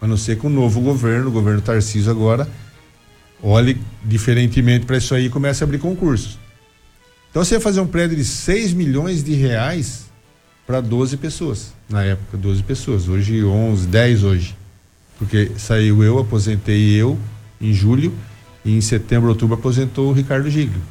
[0.00, 2.48] A não ser que o novo governo, o governo Tarcísio agora,
[3.42, 6.38] olhe diferentemente para isso aí e comece a abrir concursos.
[7.30, 10.06] Então você fazer um prédio de 6 milhões de reais
[10.66, 11.74] para 12 pessoas.
[11.88, 13.08] Na época, 12 pessoas.
[13.08, 14.56] Hoje, 11, 10 hoje.
[15.18, 17.18] Porque saiu eu, aposentei eu
[17.60, 18.12] em julho,
[18.64, 20.82] e em setembro, outubro aposentou o Ricardo Giglio.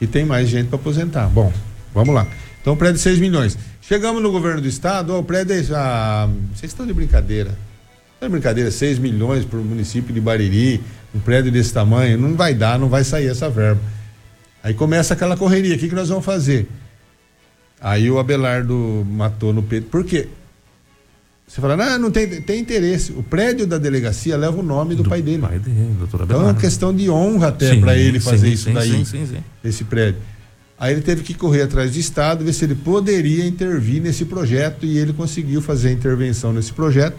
[0.00, 1.28] E tem mais gente para aposentar.
[1.28, 1.52] Bom,
[1.94, 2.26] vamos lá.
[2.60, 3.56] Então, prédio de 6 milhões.
[3.80, 5.64] Chegamos no governo do estado, ó, o prédio é.
[5.72, 7.50] Ah, vocês estão de brincadeira.
[8.20, 10.82] Não é brincadeira, 6 milhões para o município de Bariri,
[11.14, 13.80] um prédio desse tamanho, não vai dar, não vai sair essa verba.
[14.62, 16.66] Aí começa aquela correria, o que, que nós vamos fazer?
[17.80, 19.88] Aí o Abelardo matou no peito.
[19.88, 20.28] Por quê?
[21.46, 23.12] Você fala, não, não tem, tem interesse.
[23.12, 25.42] O prédio da delegacia leva o nome do, do pai dele.
[25.42, 25.94] Pai dele.
[26.02, 29.26] Então é uma questão de honra até para ele fazer sim, isso sim, daí, sim,
[29.26, 30.20] sim, esse prédio.
[30.78, 34.84] Aí ele teve que correr atrás do Estado, ver se ele poderia intervir nesse projeto
[34.84, 37.16] e ele conseguiu fazer a intervenção nesse projeto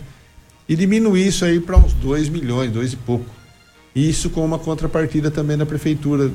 [0.68, 3.26] e diminuir isso aí para uns 2 milhões, dois e pouco.
[3.96, 6.30] Isso com uma contrapartida também da prefeitura,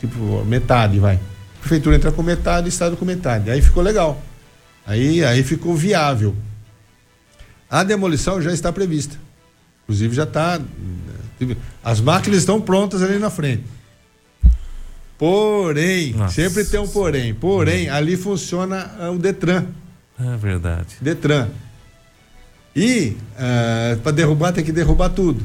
[0.00, 1.16] tipo, metade, vai.
[1.16, 3.50] A prefeitura entra com metade, o Estado com metade.
[3.50, 4.22] Aí ficou legal.
[4.86, 6.34] Aí, aí ficou viável.
[7.72, 9.16] A demolição já está prevista.
[9.84, 10.60] Inclusive já está.
[11.82, 13.64] As máquinas estão prontas ali na frente.
[15.16, 16.34] Porém, Nossa.
[16.34, 17.32] sempre tem um porém.
[17.32, 17.94] Porém, hum.
[17.94, 19.64] ali funciona uh, o Detran.
[20.20, 20.96] É verdade.
[21.00, 21.48] Detran.
[22.76, 25.42] E uh, ah, para derrubar tem que derrubar tudo.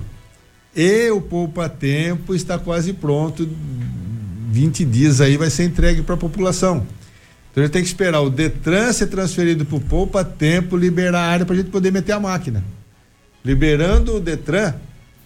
[0.76, 3.50] E o Poupa Tempo está quase pronto.
[4.50, 6.86] 20 dias aí vai ser entregue para a população.
[7.58, 11.28] Então ele tem que esperar o Detran ser transferido para o Poupa Tempo, liberar a
[11.28, 12.64] área para a gente poder meter a máquina.
[13.44, 14.76] Liberando o Detran,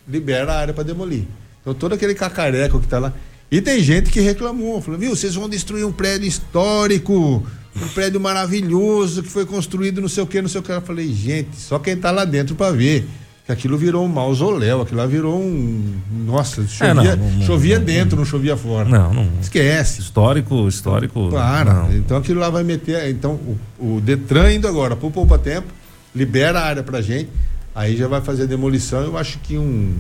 [0.07, 1.25] libera a área para demolir.
[1.59, 3.11] Então todo aquele cacareco que está lá.
[3.51, 8.21] E tem gente que reclamou, falou, viu, vocês vão destruir um prédio histórico, um prédio
[8.21, 10.71] maravilhoso que foi construído não sei o que, não sei o que.
[10.71, 13.05] Eu falei, gente, só quem está lá dentro para ver.
[13.45, 15.95] Que aquilo virou um mausoléu, aquilo lá virou um.
[16.25, 18.87] Nossa, chovia, é, não, não, chovia não, dentro, não, chovia fora.
[18.87, 19.29] Não, não.
[19.41, 20.01] Esquece.
[20.01, 21.29] Histórico, histórico.
[21.29, 21.87] Para.
[21.93, 23.09] Então aquilo lá vai meter.
[23.09, 23.39] Então
[23.79, 25.67] o, o Detran indo agora pro Poupa Tempo,
[26.13, 27.29] libera a área pra gente,
[27.73, 29.01] aí já vai fazer a demolição.
[29.01, 29.95] Eu acho que um,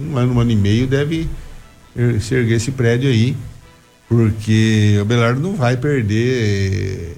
[0.00, 1.28] um ano, um ano e meio deve
[2.20, 3.36] se erguer esse prédio aí
[4.08, 7.16] porque o Belardo não vai perder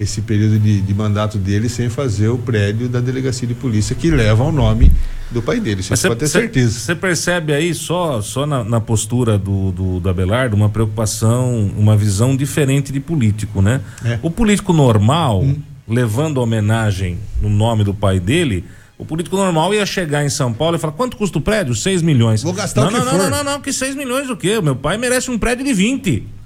[0.00, 4.10] esse período de, de, mandato dele sem fazer o prédio da delegacia de polícia que
[4.10, 4.90] leva o nome
[5.30, 5.82] do pai dele.
[5.82, 6.80] Você pode ter certeza.
[6.80, 11.98] Você percebe aí só, só na, na postura do, do, do Abelardo uma preocupação, uma
[11.98, 13.82] visão diferente de político, né?
[14.02, 14.18] É.
[14.22, 15.60] O político normal, hum.
[15.86, 18.64] levando homenagem no nome do pai dele,
[18.96, 21.74] o político normal ia chegar em São Paulo e falar: quanto custa o prédio?
[21.74, 22.42] 6 milhões.
[22.42, 23.18] Vou gastar não, o que não, for.
[23.18, 24.62] Não, não, não, que 6 milhões o quê?
[24.62, 26.39] Meu pai merece um prédio de 20.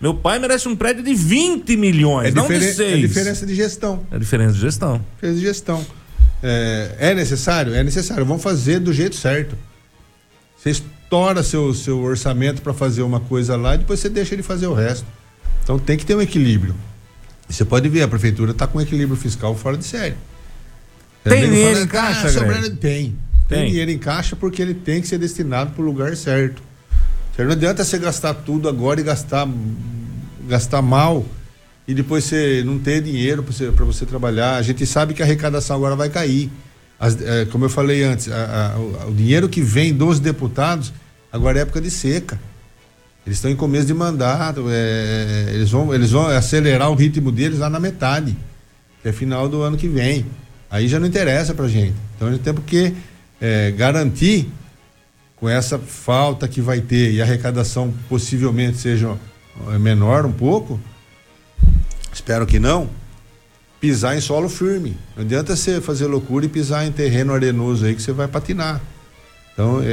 [0.00, 2.80] Meu pai merece um prédio de 20 milhões, é não de 6.
[2.80, 4.06] É diferença de gestão.
[4.12, 5.04] É diferença de gestão.
[5.16, 5.86] Diferença de gestão.
[6.42, 7.74] É, é necessário?
[7.74, 8.24] É necessário.
[8.24, 9.56] Vamos fazer do jeito certo.
[10.56, 14.42] Você estoura seu, seu orçamento para fazer uma coisa lá e depois você deixa ele
[14.42, 15.06] fazer o resto.
[15.64, 16.74] Então tem que ter um equilíbrio.
[17.48, 20.14] Você pode ver, a prefeitura está com um equilíbrio fiscal fora de série.
[21.24, 22.76] Tem dinheiro em caixa, ah, sobrando, tem.
[22.76, 23.16] tem.
[23.48, 26.62] Tem dinheiro em caixa porque ele tem que ser destinado para o lugar certo.
[27.44, 29.48] Não adianta você gastar tudo agora e gastar,
[30.48, 31.24] gastar mal
[31.86, 34.56] e depois você não ter dinheiro para você, você trabalhar.
[34.56, 36.50] A gente sabe que a arrecadação agora vai cair.
[36.98, 40.92] As, é, como eu falei antes, a, a, o, dinheiro que vem dos deputados
[41.32, 42.38] agora é época de seca.
[43.24, 47.58] Eles estão em começo de mandato, é, eles, vão, eles vão acelerar o ritmo deles
[47.58, 48.36] lá na metade,
[49.02, 50.26] que é final do ano que vem.
[50.70, 51.94] Aí já não interessa pra gente.
[52.16, 52.94] Então a gente tem que
[53.40, 54.50] é, garantir
[55.40, 59.16] com essa falta que vai ter e a arrecadação possivelmente seja
[59.72, 60.80] é, menor um pouco,
[62.12, 62.88] espero que não,
[63.80, 64.96] pisar em solo firme.
[65.16, 68.80] Não adianta você fazer loucura e pisar em terreno arenoso aí que você vai patinar.
[69.52, 69.86] Então, é,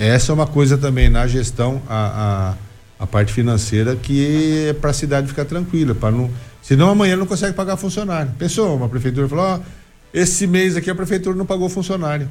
[0.00, 2.56] é, essa é uma coisa também na gestão, a,
[2.98, 6.30] a, a parte financeira, que é para a cidade ficar tranquila, para não.
[6.60, 8.32] Senão amanhã não consegue pagar funcionário.
[8.38, 9.60] Pensou, uma prefeitura falou, ó.
[10.14, 12.28] Esse mês aqui a prefeitura não pagou funcionário.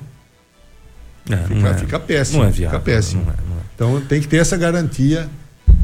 [1.29, 2.39] É, fica, é, fica, péssimo.
[2.39, 3.23] Não é viável, fica péssimo.
[3.23, 3.61] Não é, não é.
[3.75, 5.29] Então tem que ter essa garantia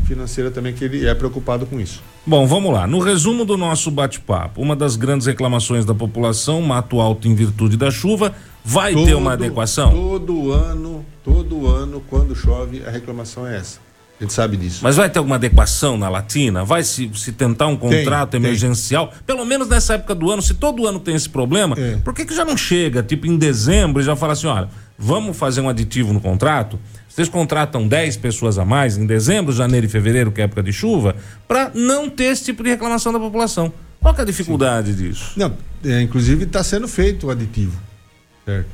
[0.05, 2.01] financeira também que ele é preocupado com isso.
[2.25, 2.87] Bom, vamos lá.
[2.87, 7.77] No resumo do nosso bate-papo, uma das grandes reclamações da população, mato alto em virtude
[7.77, 8.33] da chuva,
[8.63, 9.91] vai todo, ter uma adequação?
[9.91, 13.79] Todo ano, todo ano, quando chove, a reclamação é essa.
[14.19, 14.79] A gente sabe disso.
[14.81, 16.65] Mas vai ter alguma adequação na Latina?
[16.65, 19.07] Vai se, se tentar um contrato tem, emergencial?
[19.07, 19.17] Tem.
[19.27, 21.97] Pelo menos nessa época do ano, se todo ano tem esse problema, é.
[21.97, 25.37] por que, que já não chega, tipo, em dezembro e já fala assim: olha, vamos
[25.37, 26.79] fazer um aditivo no contrato?
[27.07, 30.73] Vocês contratam 10 pessoas a mais em dezembro, janeiro e fevereiro, que é época de
[30.73, 31.15] chuva,
[31.47, 33.71] para não ter esse tipo de reclamação da população.
[34.01, 35.03] Qual é a dificuldade Sim.
[35.03, 35.33] disso?
[35.35, 35.53] Não,
[35.85, 37.79] é, inclusive está sendo feito o aditivo,
[38.45, 38.69] certo?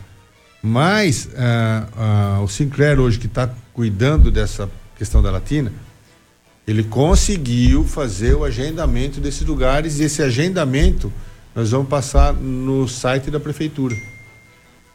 [0.62, 5.72] Mas uh, uh, o Sinclair hoje que está cuidando dessa questão da Latina,
[6.68, 11.12] ele conseguiu fazer o agendamento desses lugares e esse agendamento
[11.54, 13.96] nós vamos passar no site da prefeitura.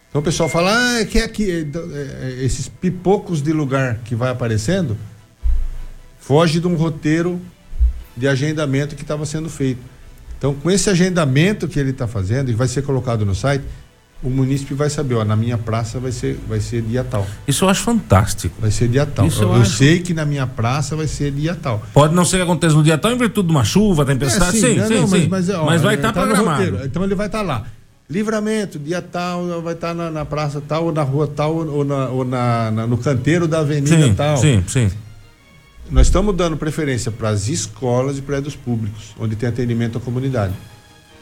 [0.08, 3.98] Então o pessoal fala, ah, é que é aqui, é, é, esses pipocos de lugar
[4.04, 4.96] que vai aparecendo,
[6.18, 7.40] foge de um roteiro
[8.16, 9.80] de agendamento que estava sendo feito.
[10.36, 13.64] Então, com esse agendamento que ele está fazendo e vai ser colocado no site,
[14.22, 17.24] o munícipe vai saber, ó, na minha praça vai ser, vai ser dia tal.
[17.46, 18.54] Isso eu acho fantástico.
[18.60, 19.26] Vai ser dia tal.
[19.26, 19.76] Isso eu, eu acho...
[19.76, 21.82] sei que na minha praça vai ser dia tal.
[21.92, 24.60] Pode não ser que aconteça no dia tal em virtude de uma chuva, tempestade, é,
[24.60, 25.28] sim, sim, não, sim, não, sim.
[25.28, 26.84] Mas, mas, ó, mas vai estar tá programado.
[26.84, 27.64] Então ele vai estar tá lá.
[28.10, 31.84] Livramento, dia tal, vai estar tá na, na, praça tal, ou na rua tal, ou,
[31.84, 34.36] na, ou na, na, no canteiro da avenida sim, tal.
[34.38, 34.90] Sim, sim.
[35.90, 40.54] Nós estamos dando preferência para as escolas e prédios públicos, onde tem atendimento à comunidade.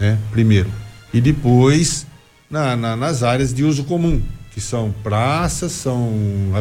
[0.00, 0.16] Né?
[0.32, 0.70] Primeiro.
[1.12, 2.06] E depois
[2.50, 4.22] na, na, nas áreas de uso comum,
[4.52, 6.12] que são praças, são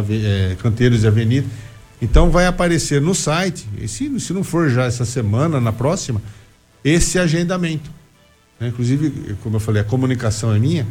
[0.10, 1.50] é, canteiros e avenidas.
[2.02, 6.22] Então vai aparecer no site, se, se não for já essa semana, na próxima,
[6.84, 7.90] esse agendamento.
[8.60, 8.68] Né?
[8.68, 10.86] Inclusive, como eu falei, a comunicação é minha.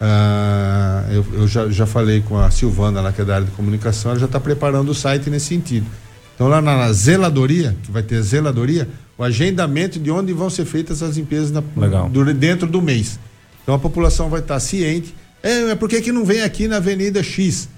[0.00, 3.52] Ah, eu, eu já, já falei com a Silvana, lá que é da área de
[3.52, 5.86] comunicação, ela já está preparando o site nesse sentido.
[6.34, 10.64] Então, lá na, na, zeladoria, que vai ter zeladoria, o agendamento de onde vão ser
[10.64, 11.60] feitas as limpezas na,
[12.08, 13.18] do, dentro do mês.
[13.62, 15.14] Então a população vai estar ciente.
[15.42, 17.68] É, é por que, que não vem aqui na Avenida X?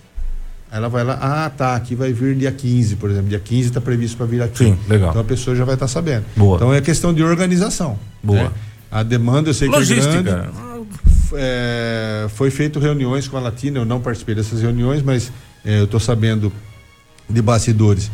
[0.70, 3.28] Ela vai lá, ah, tá, aqui vai vir dia 15, por exemplo.
[3.28, 4.58] Dia 15 está previsto para vir aqui.
[4.58, 5.10] Sim, legal.
[5.10, 6.24] Então a pessoa já vai estar sabendo.
[6.36, 6.56] Boa.
[6.56, 7.96] Então é questão de organização.
[8.22, 8.44] Boa.
[8.44, 8.50] Né?
[8.90, 10.10] A demanda eu sei Logística.
[10.10, 10.48] que é grande.
[11.34, 15.32] É, foi feito reuniões com a Latina, eu não participei dessas reuniões, mas
[15.64, 16.52] é, eu estou sabendo
[17.28, 18.10] de bastidores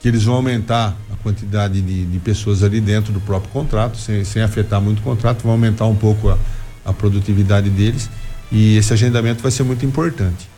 [0.00, 4.24] que eles vão aumentar a quantidade de, de pessoas ali dentro do próprio contrato, sem,
[4.24, 6.38] sem afetar muito o contrato, vão aumentar um pouco a,
[6.84, 8.08] a produtividade deles
[8.50, 10.48] e esse agendamento vai ser muito importante.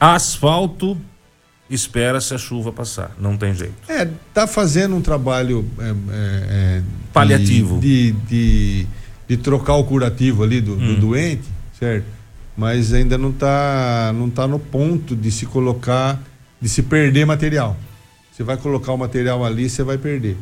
[0.00, 0.96] Asfalto
[1.70, 3.74] espera-se a chuva passar, não tem jeito.
[3.88, 8.86] É, tá fazendo um trabalho é, é, é paliativo de, de, de,
[9.28, 10.94] de, trocar o curativo ali do, hum.
[10.94, 11.44] do, doente,
[11.78, 12.06] certo?
[12.56, 16.20] Mas ainda não está não tá no ponto de se colocar,
[16.60, 17.76] de se perder material.
[18.32, 20.36] Você vai colocar o material ali, você vai perder.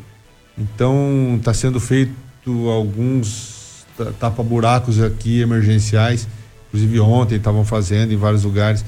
[0.56, 2.14] Então está sendo feito
[2.70, 3.55] alguns
[4.18, 6.26] tapa-buracos aqui emergenciais.
[6.68, 8.84] Inclusive ontem estavam fazendo em vários lugares.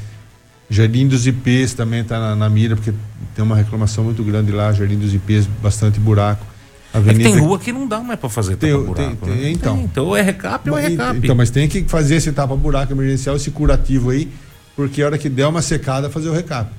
[0.71, 2.93] Jardim dos IPs também está na, na, mira, porque
[3.35, 6.45] tem uma reclamação muito grande lá, Jardim dos IPs, bastante buraco.
[6.93, 7.29] Avenida...
[7.29, 9.27] É tem rua que não dá mais para fazer tapa-buraco.
[9.27, 9.51] Tem, tem, né?
[9.51, 9.77] então.
[9.77, 11.19] Tem, então é recap ou é recap.
[11.19, 14.31] Então, mas tem que fazer esse tapa-buraco emergencial, esse curativo aí,
[14.77, 16.71] porque a hora que der uma secada, fazer o recap.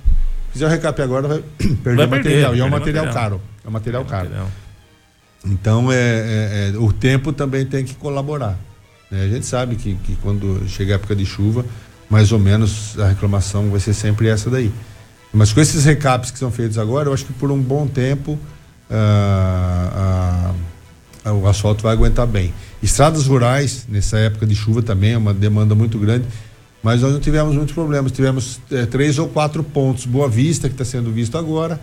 [0.47, 1.43] Se fizer o recap agora, vai
[1.83, 2.55] perder vai material.
[2.55, 3.41] e é um material, material, caro.
[3.63, 4.23] É um material é caro.
[4.25, 4.51] Material.
[5.45, 8.57] Então, é, é, é, o tempo também tem que colaborar.
[9.09, 9.23] Né?
[9.23, 11.65] A gente sabe que, que quando chega a época de chuva,
[12.09, 14.71] mais ou menos a reclamação vai ser sempre essa daí.
[15.33, 18.37] Mas com esses recaps que são feitos agora, eu acho que por um bom tempo
[18.89, 20.53] ah,
[21.23, 22.53] ah, o asfalto vai aguentar bem.
[22.81, 26.25] Estradas rurais, nessa época de chuva também é uma demanda muito grande,
[26.81, 28.11] mas nós não tivemos muitos problemas.
[28.11, 30.05] Tivemos eh, três ou quatro pontos.
[30.05, 31.79] Boa Vista, que está sendo visto agora,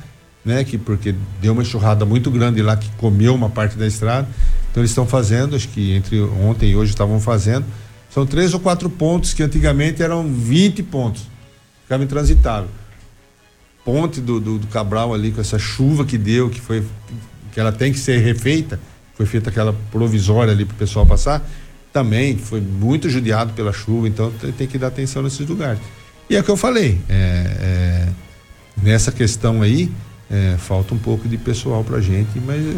[0.46, 0.62] né?
[0.62, 4.28] Que porque deu uma enxurrada muito grande lá que comeu uma parte da estrada.
[4.70, 7.66] Então eles estão fazendo, acho que entre ontem e hoje estavam fazendo.
[8.08, 11.28] São três ou quatro pontos que antigamente eram 20 pontos.
[11.82, 12.70] Ficava intransitável.
[13.84, 16.84] Ponte do, do, do, Cabral ali, com essa chuva que deu, que foi.
[17.52, 18.80] que ela tem que ser refeita,
[19.14, 21.46] foi feita aquela provisória ali para o pessoal passar,
[21.92, 25.80] também foi muito judiado pela chuva, então tem, que dar atenção nesses lugares.
[26.28, 28.08] E é o que eu falei, é, é,
[28.82, 29.90] nessa questão aí,
[30.30, 32.76] é, falta um pouco de pessoal pra gente, mas é,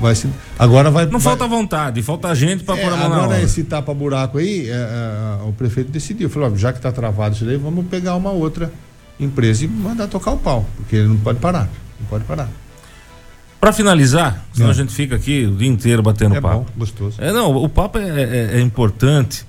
[0.00, 1.04] vai se, agora vai.
[1.04, 4.38] Não vai, falta vontade, falta gente para é, pôr a mão Agora esse tapa buraco
[4.38, 7.86] aí, é, é, o prefeito decidiu, falou, ó, já que está travado isso daí, vamos
[7.86, 8.72] pegar uma outra
[9.18, 11.68] empresa e mandar tocar o pau, porque ele não pode parar,
[12.00, 12.48] não pode parar.
[13.60, 16.58] Para finalizar, senão a gente fica aqui o dia inteiro batendo é papo.
[16.58, 17.16] Bom, gostoso.
[17.18, 19.45] É não, o papo é, é importante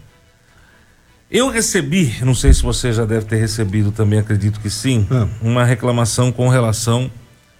[1.29, 5.27] eu recebi, não sei se você já deve ter recebido também, acredito que sim, ah.
[5.41, 7.11] uma reclamação com relação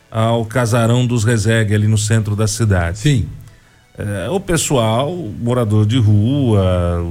[0.09, 2.99] ao casarão dos Resegue ali no centro da cidade.
[2.99, 3.27] Sim.
[3.97, 7.03] É, o pessoal, morador de rua,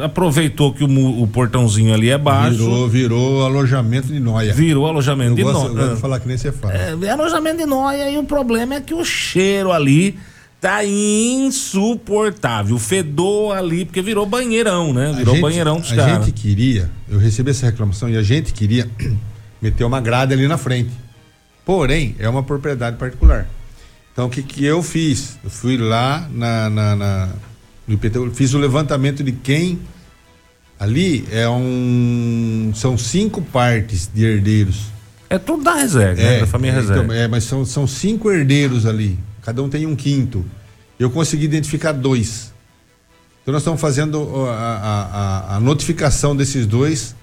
[0.00, 2.58] aproveitou que o, o, portãozinho ali é baixo.
[2.58, 4.52] Virou, virou alojamento de noia.
[4.52, 5.66] Virou alojamento eu de noia.
[5.66, 6.72] Eu gosto de falar que nem você fala.
[6.72, 10.16] É, é alojamento de noia e o problema é que o cheiro ali
[10.60, 12.78] tá insuportável.
[12.78, 15.12] Fedor ali, porque virou banheirão, né?
[15.16, 16.22] Virou gente, banheirão dos A cara.
[16.22, 18.88] gente queria, eu recebi essa reclamação e a gente queria
[19.60, 20.90] meter uma grade ali na frente.
[21.64, 23.48] Porém, é uma propriedade particular.
[24.12, 25.38] Então, o que, que eu fiz?
[25.42, 27.28] Eu fui lá na, na, na
[27.86, 29.78] no IPT, fiz o levantamento de quem.
[30.78, 32.72] Ali é um.
[32.74, 34.86] São cinco partes de herdeiros.
[35.28, 36.40] É tudo da reserva, é, né?
[36.40, 37.04] da família é, reserva.
[37.04, 40.44] Então, é, mas são, são cinco herdeiros ali cada um tem um quinto.
[40.98, 42.52] Eu consegui identificar dois.
[43.42, 47.14] Então nós estamos fazendo a, a, a notificação desses dois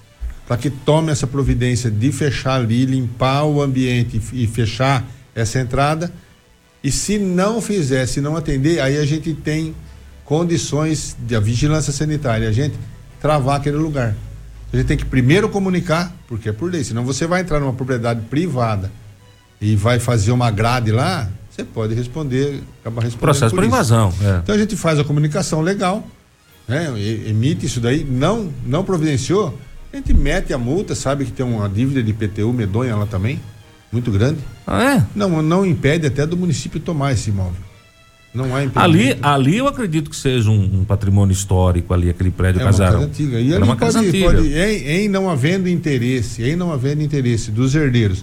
[0.46, 5.04] para que tome essa providência de fechar ali, limpar o ambiente e fechar
[5.34, 6.12] essa entrada.
[6.82, 9.74] E se não fizer, se não atender, aí a gente tem
[10.24, 12.74] condições de a vigilância sanitária, a gente
[13.20, 14.14] travar aquele lugar.
[14.72, 17.72] A gente tem que primeiro comunicar, porque é por lei, senão você vai entrar numa
[17.72, 18.90] propriedade privada
[19.60, 21.28] e vai fazer uma grade lá,
[21.58, 23.20] você pode responder, acabar respondendo.
[23.20, 24.14] Processo por, por invasão.
[24.22, 24.38] É.
[24.42, 26.06] Então a gente faz a comunicação legal,
[26.68, 26.92] né?
[27.26, 29.58] emite isso daí, não, não providenciou,
[29.92, 33.40] a gente mete a multa, sabe que tem uma dívida de IPTU medonha lá também,
[33.90, 34.38] muito grande.
[34.66, 35.06] Ah, é?
[35.16, 37.66] Não, não impede até do município tomar esse imóvel.
[38.32, 42.60] Não há Ali, ali eu acredito que seja um, um patrimônio histórico ali, aquele prédio
[42.60, 43.00] é casarão.
[43.00, 43.40] Uma casa antiga.
[43.40, 44.26] E ali uma pode, casa antiga.
[44.26, 48.22] Pode, em, em não havendo interesse, em não havendo interesse dos herdeiros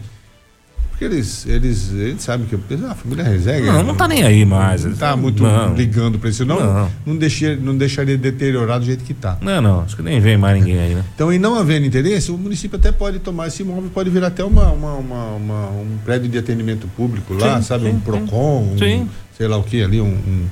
[0.96, 3.68] porque eles, eles, eles sabem que ah, a família Rezegue.
[3.68, 4.86] Não, não tá nem aí mais.
[4.86, 5.76] Não tá muito não.
[5.76, 6.46] ligando para isso.
[6.46, 6.92] Não, não.
[7.06, 9.38] Não, deixaria, não deixaria deteriorar do jeito que tá.
[9.42, 9.82] Não, não.
[9.82, 11.04] Acho que nem vem mais ninguém aí, né?
[11.14, 14.42] Então, e não havendo interesse, o município até pode tomar esse imóvel, pode virar até
[14.46, 17.86] uma, uma, uma, uma um prédio de atendimento público lá, sim, sabe?
[17.88, 19.02] Sim, um PROCON, sim.
[19.02, 20.46] Um, sei lá o que ali, um, um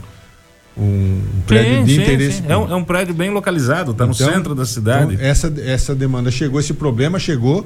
[0.76, 2.38] um prédio sim, de sim, interesse.
[2.42, 2.46] Sim.
[2.50, 5.14] É, um, é, um, prédio bem localizado, está então, no centro da cidade.
[5.14, 7.66] Então essa, essa demanda chegou, esse problema chegou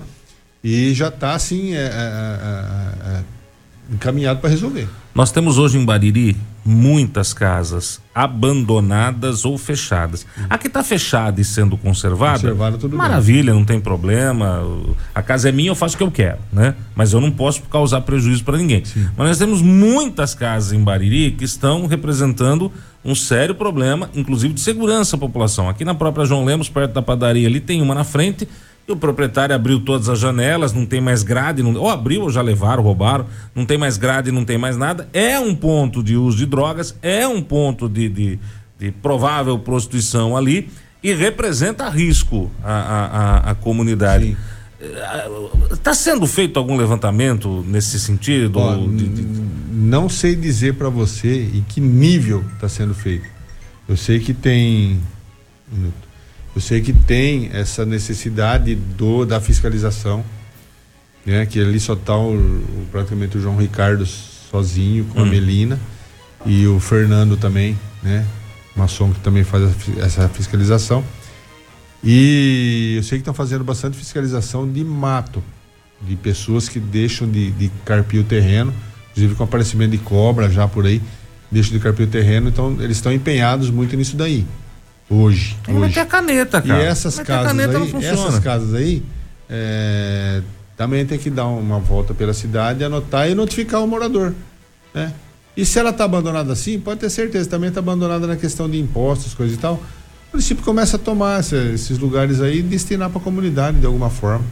[0.63, 3.23] e já está assim é, é, é, é
[3.93, 4.87] encaminhado para resolver.
[5.13, 10.27] Nós temos hoje em Bariri muitas casas abandonadas ou fechadas.
[10.37, 10.45] Uhum.
[10.49, 13.59] A que está fechada e sendo conservada, conservada tudo maravilha, bem.
[13.59, 14.61] não tem problema.
[15.15, 16.75] A casa é minha, eu faço o que eu quero, né?
[16.93, 18.83] Mas eu não posso causar prejuízo para ninguém.
[18.83, 19.07] Sim.
[19.15, 22.71] Mas nós temos muitas casas em Bariri que estão representando
[23.03, 25.69] um sério problema, inclusive de segurança à população.
[25.69, 28.47] Aqui na própria João Lemos, perto da padaria ali, tem uma na frente
[28.87, 32.29] e o proprietário abriu todas as janelas, não tem mais grade, não, ou abriu ou
[32.29, 35.09] já levaram, roubaram, não tem mais grade, não tem mais nada.
[35.11, 38.39] É um ponto de uso de drogas, é um ponto de, de,
[38.79, 40.69] de provável prostituição ali
[41.03, 44.37] e representa risco à, à, à, comunidade.
[45.69, 48.59] Está sendo feito algum levantamento nesse sentido?
[48.59, 49.27] Ó, de, de...
[49.69, 53.27] Não sei dizer para você em que nível está sendo feito.
[53.87, 54.99] Eu sei que tem.
[55.71, 56.06] Um minuto.
[56.57, 60.25] Eu sei que tem essa necessidade do da fiscalização,
[61.23, 61.45] né?
[61.45, 65.21] Que ali só está o, o, praticamente o João Ricardo sozinho com hum.
[65.21, 65.79] a Melina
[66.47, 68.25] e o Fernando também, né?
[68.75, 71.03] Maçom que também faz essa fiscalização.
[72.03, 75.43] E eu sei que estão fazendo bastante fiscalização de mato,
[76.01, 78.73] de pessoas que deixam de, de carpir o terreno,
[79.11, 81.03] inclusive com aparecimento de cobra já por aí,
[81.51, 84.43] deixam de carpir o terreno, então eles estão empenhados muito nisso daí.
[85.09, 85.57] Hoje.
[85.63, 86.83] Tem que meter a caneta, cara.
[86.83, 89.03] E essas casas aí, essas casas aí,
[89.49, 90.41] é,
[90.75, 94.33] também tem que dar uma volta pela cidade, anotar e notificar o morador,
[94.93, 95.13] né?
[95.55, 98.79] E se ela está abandonada assim, pode ter certeza, também está abandonada na questão de
[98.79, 99.75] impostos, coisa e tal.
[99.75, 103.85] O município começa a tomar esse, esses lugares aí e destinar para a comunidade de
[103.85, 104.45] alguma forma.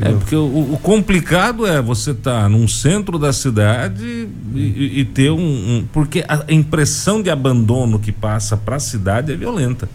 [0.00, 5.04] É, porque o, o, complicado é você estar tá num centro da cidade e, e
[5.04, 9.88] ter um, um, Porque a impressão de abandono que passa para a cidade é violenta.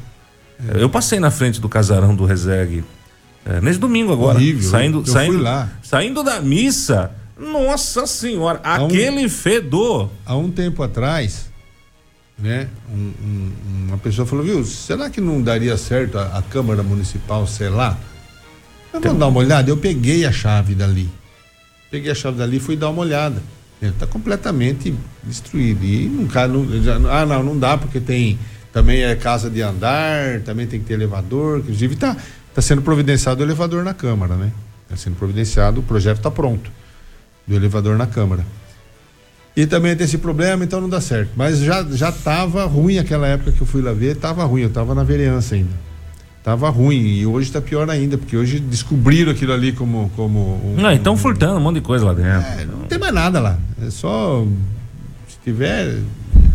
[0.76, 0.84] É.
[0.84, 2.84] Eu passei na frente do casarão do Rezegue
[3.46, 4.38] é, nesse domingo agora.
[4.38, 4.70] Horrível.
[4.70, 5.70] Saindo, eu saindo, fui lá.
[5.82, 7.12] saindo da missa.
[7.38, 10.10] Nossa senhora, há aquele um, fedor.
[10.26, 11.50] Há um tempo atrás,
[12.38, 12.68] né?
[12.94, 13.52] Um,
[13.88, 17.98] uma pessoa falou, viu, será que não daria certo a, a Câmara Municipal, sei lá?
[19.02, 19.70] Vamos dar uma olhada?
[19.70, 21.10] Eu peguei a chave dali.
[21.90, 23.42] Peguei a chave dali e fui dar uma olhada.
[23.82, 25.84] Está completamente destruído.
[25.84, 26.28] E não,
[26.82, 28.38] já, ah, não, não dá porque tem.
[28.72, 31.60] Também é casa de andar, também tem que ter elevador.
[31.60, 32.16] Inclusive está
[32.54, 34.52] tá sendo providenciado o elevador na Câmara, né?
[34.84, 36.72] Está sendo providenciado, o projeto está pronto.
[37.46, 38.46] Do elevador na Câmara.
[39.56, 41.32] E também tem esse problema, então não dá certo.
[41.36, 44.70] Mas já já estava ruim aquela época que eu fui lá ver, estava ruim, eu
[44.70, 45.93] estava na vereança ainda
[46.44, 50.12] tava ruim e hoje está pior ainda, porque hoje descobriram aquilo ali como.
[50.16, 52.32] como um, não, estão um, furtando um monte de coisa lá dentro.
[52.32, 53.58] É, não tem mais nada lá.
[53.82, 54.46] É só.
[55.28, 56.00] Se tiver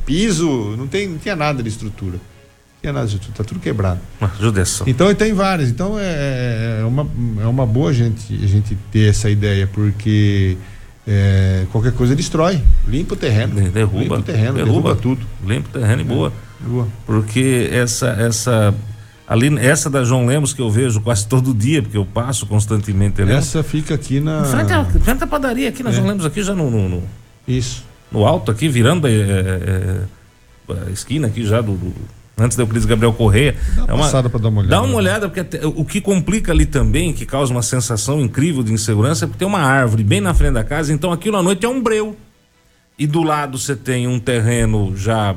[0.04, 2.12] piso, não, tem, não tinha nada de estrutura.
[2.12, 4.00] Não tinha nada de estrutura, tá tudo quebrado.
[4.38, 4.86] Judeção.
[4.86, 5.70] Então tem várias.
[5.70, 7.06] Então é, é, uma,
[7.40, 10.56] é uma boa a gente, a gente ter essa ideia, porque.
[11.10, 15.70] É, qualquer coisa destrói, limpa o terreno, derruba, limpa o terreno, derruba, derruba tudo, limpa
[15.70, 16.30] o terreno e boa,
[16.62, 18.74] é, boa, porque essa essa
[19.28, 23.20] Ali, essa da João Lemos que eu vejo quase todo dia, porque eu passo constantemente
[23.20, 23.32] ali.
[23.32, 24.44] Essa fica aqui na.
[24.44, 25.92] Frente à, frente à padaria, aqui na é.
[25.92, 27.02] João Lemos, aqui já no, no, no,
[27.46, 27.84] Isso.
[28.10, 30.00] No alto, aqui, virando a, é, é,
[30.70, 31.92] é, a esquina aqui já do, do
[32.38, 33.54] antes da Euclides Gabriel Correia.
[33.74, 34.76] Dá uma, é uma passada para dar uma olhada.
[34.76, 38.62] Dá uma olhada, porque até, o que complica ali também, que causa uma sensação incrível
[38.62, 41.42] de insegurança, é porque tem uma árvore bem na frente da casa, então aquilo à
[41.42, 42.16] noite é um breu.
[42.98, 45.36] E do lado você tem um terreno já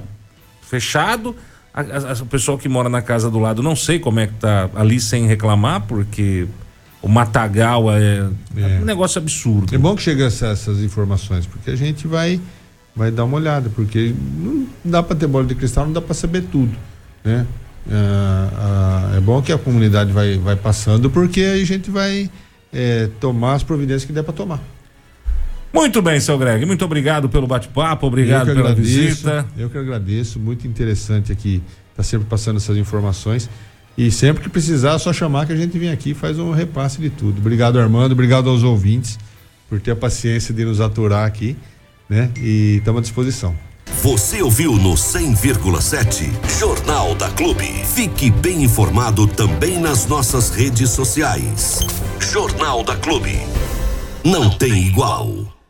[0.62, 1.36] fechado,
[1.74, 4.34] a, a, o pessoal que mora na casa do lado, não sei como é que
[4.34, 6.48] tá ali sem reclamar, porque
[7.02, 8.80] o matagal é, é.
[8.82, 9.74] um negócio absurdo.
[9.74, 12.40] É bom que chegue essa, essas informações, porque a gente vai
[12.96, 16.14] vai dar uma olhada, porque não dá para ter bola de cristal, não dá para
[16.14, 16.76] saber tudo,
[17.24, 17.48] né?
[17.90, 22.30] É, é, bom que a comunidade vai, vai passando, porque aí a gente vai
[22.72, 24.60] é, tomar as providências que der para tomar.
[25.74, 26.66] Muito bem, seu Greg.
[26.66, 29.46] Muito obrigado pelo bate-papo, obrigado pela agradeço, visita.
[29.58, 31.64] Eu que agradeço, muito interessante aqui,
[31.96, 33.50] tá sempre passando essas informações.
[33.98, 36.52] E sempre que precisar, é só chamar que a gente vem aqui e faz um
[36.52, 37.40] repasse de tudo.
[37.40, 39.18] Obrigado, Armando, obrigado aos ouvintes
[39.70, 41.56] por ter a paciência de nos aturar aqui,
[42.10, 42.30] né?
[42.38, 43.56] E estamos à disposição.
[44.02, 47.68] Você ouviu no 100,7 Jornal da Clube.
[47.86, 51.80] Fique bem informado também nas nossas redes sociais.
[52.20, 53.40] Jornal da Clube.
[54.24, 55.61] Não tem igual.